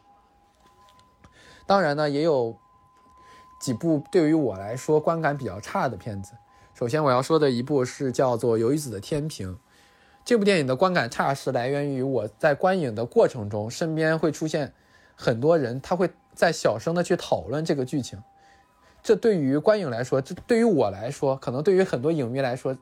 [1.65, 2.55] 当然呢，也有
[3.59, 6.33] 几部对于我来说观感比较差的片子。
[6.73, 9.53] 首先我要说的一部是叫做《鱿鱼子的天平》，
[10.23, 14.73] 这部电影的观感差是来源于我在观影的过程中，身边会出现。
[15.19, 18.21] 很多人他会在小声的去讨论这个剧情，
[19.01, 22.77] 这对于观影来说，这对于我来说，可能对于很多影迷来说，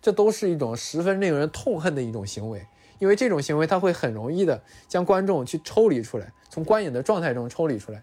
[0.00, 2.66] 这都是一种十分令人痛恨的一种行为。
[2.98, 8.02] 因为这种行为，它会很容易的将观众去抽离出来，从观影的状态中抽离出来。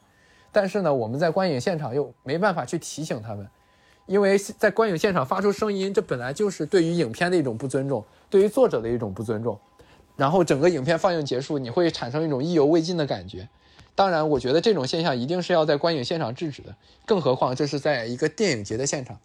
[0.52, 3.48] 但是呢，我们在观影现场又没办法去提醒他们，
[4.06, 9.60] 因为在观影现场发出声音，这本来就是对于影片的一种不尊重，对于作者的一种不尊重。
[10.16, 13.50] 然后整个影片放映结束，你会产生一种意犹未尽的感觉。
[13.96, 16.76] 当然，我觉得这种现象一定是要在观影现场制止的，
[17.08, 19.20] 更何况这是在一个电影节的现场，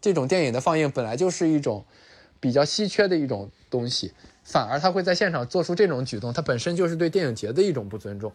[0.00, 1.84] 这种电影的放映本来就是一种
[2.40, 4.12] 比较稀缺的一种东西，
[4.44, 8.32] 反而他会在现场做出这种举动，它本身就是对电影节的一种不尊重。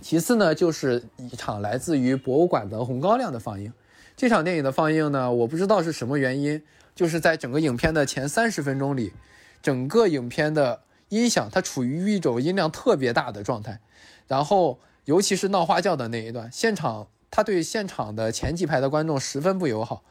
[0.00, 3.72] 其次呢，就是一场来自于博物馆的《红高粱》的放映，
[4.16, 6.62] 这场电影的放映呢，我不知道是什么原因，
[6.94, 9.12] 就是在整个影片的前三十分钟里，
[9.60, 10.80] 整个影片的
[11.10, 13.80] 音响它处于一种音量特别大的状态。
[14.26, 20.02] 然后，尤其是闹花轿的那一段，现场他对现场的前几排的观众十分不友好。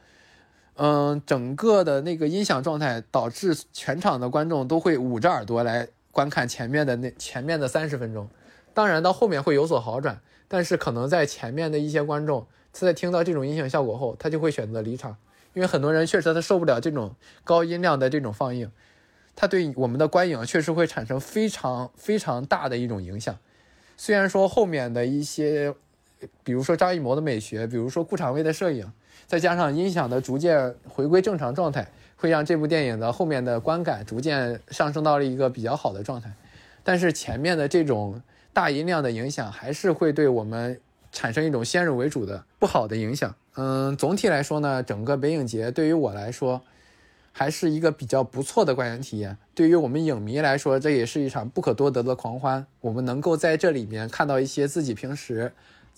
[0.75, 8.29] 嗯，整个的那个音响状态导致全场的观众都会捂着耳朵来观看前面的那前面的三十分钟。
[8.73, 15.17] 当然，到后面会有所好转，但是可能在前面的一些观众，他在听到这种音响效果后，他就会选择离场，
[15.53, 17.13] 因为很多人确实他受不了这种
[17.43, 18.71] 高音量的这种放映，
[19.35, 23.37] 他对我们的观影确实会产生非常非常大的一种影响。
[23.97, 25.75] 虽然说后面的一些，
[26.43, 28.91] 比如说张艺谋的美学，比如说顾长卫的摄影，
[29.27, 36.31] 再加上音响的逐渐回归正常状态，会让这部电影的后面的观感逐渐上升到了一个比较好的状态。
[36.83, 38.21] 但是前面的这种
[38.53, 40.79] 大音量的影响，还是会对我们
[41.11, 43.35] 产生一种先入为主的不好的影响。
[43.55, 46.61] 嗯，总体来说呢，整个北影节对于我来说。
[47.31, 49.37] 还是一个比较不错的观影体验。
[49.53, 52.65] 对于我们影迷来说，这也是一场不可多得的狂欢。
[52.81, 55.53] 我们能够在这里面看到一些自己平时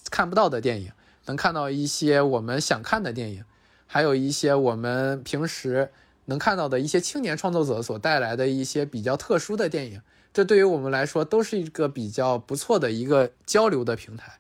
[0.10, 0.92] 看不到的电影，
[1.26, 3.44] 能看到一些我们想看的电影，
[3.86, 5.92] 还有一些我们平时
[6.26, 10.02] 能看到的一些青年创作者所带来的一些比较特殊的电影，
[10.34, 14.34] 这对于我们来说都是一个比较不错的一个交流的平台。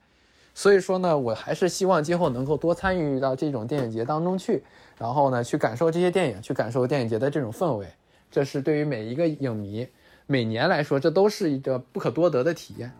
[0.53, 4.63] 所以说呢，我还是希望今后能够多参与到这种电影节当中去，
[4.97, 7.87] 然后呢，去感受这些电影，去感受电影节的这种氛围。
[8.29, 9.87] 这是对于每一个影迷，
[10.27, 12.91] 每年来说，这都是一个不可多得的体验。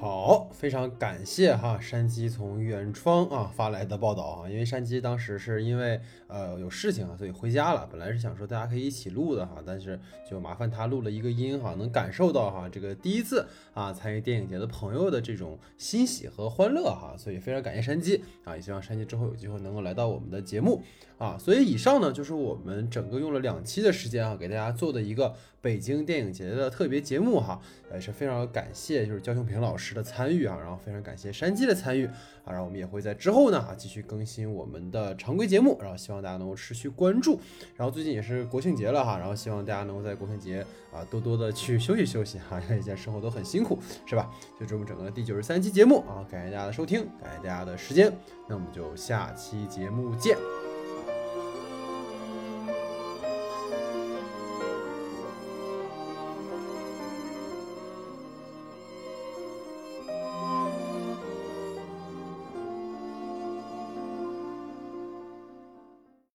[0.00, 7.86] 好，非常感谢哈山鸡从远方啊发来的报道啊，因为山鸡当时是因为呃有事情啊，所以回家了。
[7.92, 20.82] 本来是想说大家可以一起录的哈，但是就麻烦他录了一个音哈，能感受到哈这个第一次啊参与电影节的朋友的这种欣喜和欢乐哈，所以非常感谢山鸡啊，也希望山鸡之后有机会能够来到我们的节目
[21.18, 21.36] 啊。
[21.38, 27.60] 所以以上呢就是我们整个用了两期的时间啊，给大家做的一个北京电影节的特别节目哈，
[27.92, 37.38] 也是非常感谢就是焦雄平老师的参与啊，然后非常感谢山鸡的参与啊，然后我们也会在之后呢啊继续更新我们的常规节目，然后希望大家能够持续关注。
[37.76, 44.30] 然后最近也是国庆节了哈，然后希望大家能够在国庆节啊多多的去休息休息哈，因为现在生活都很辛苦，是吧？
[44.58, 48.10] 就是我们整个第九十三期节目啊，感谢大家的收听，感谢大家的时间，
[48.48, 50.69] 那我们就下期节目见。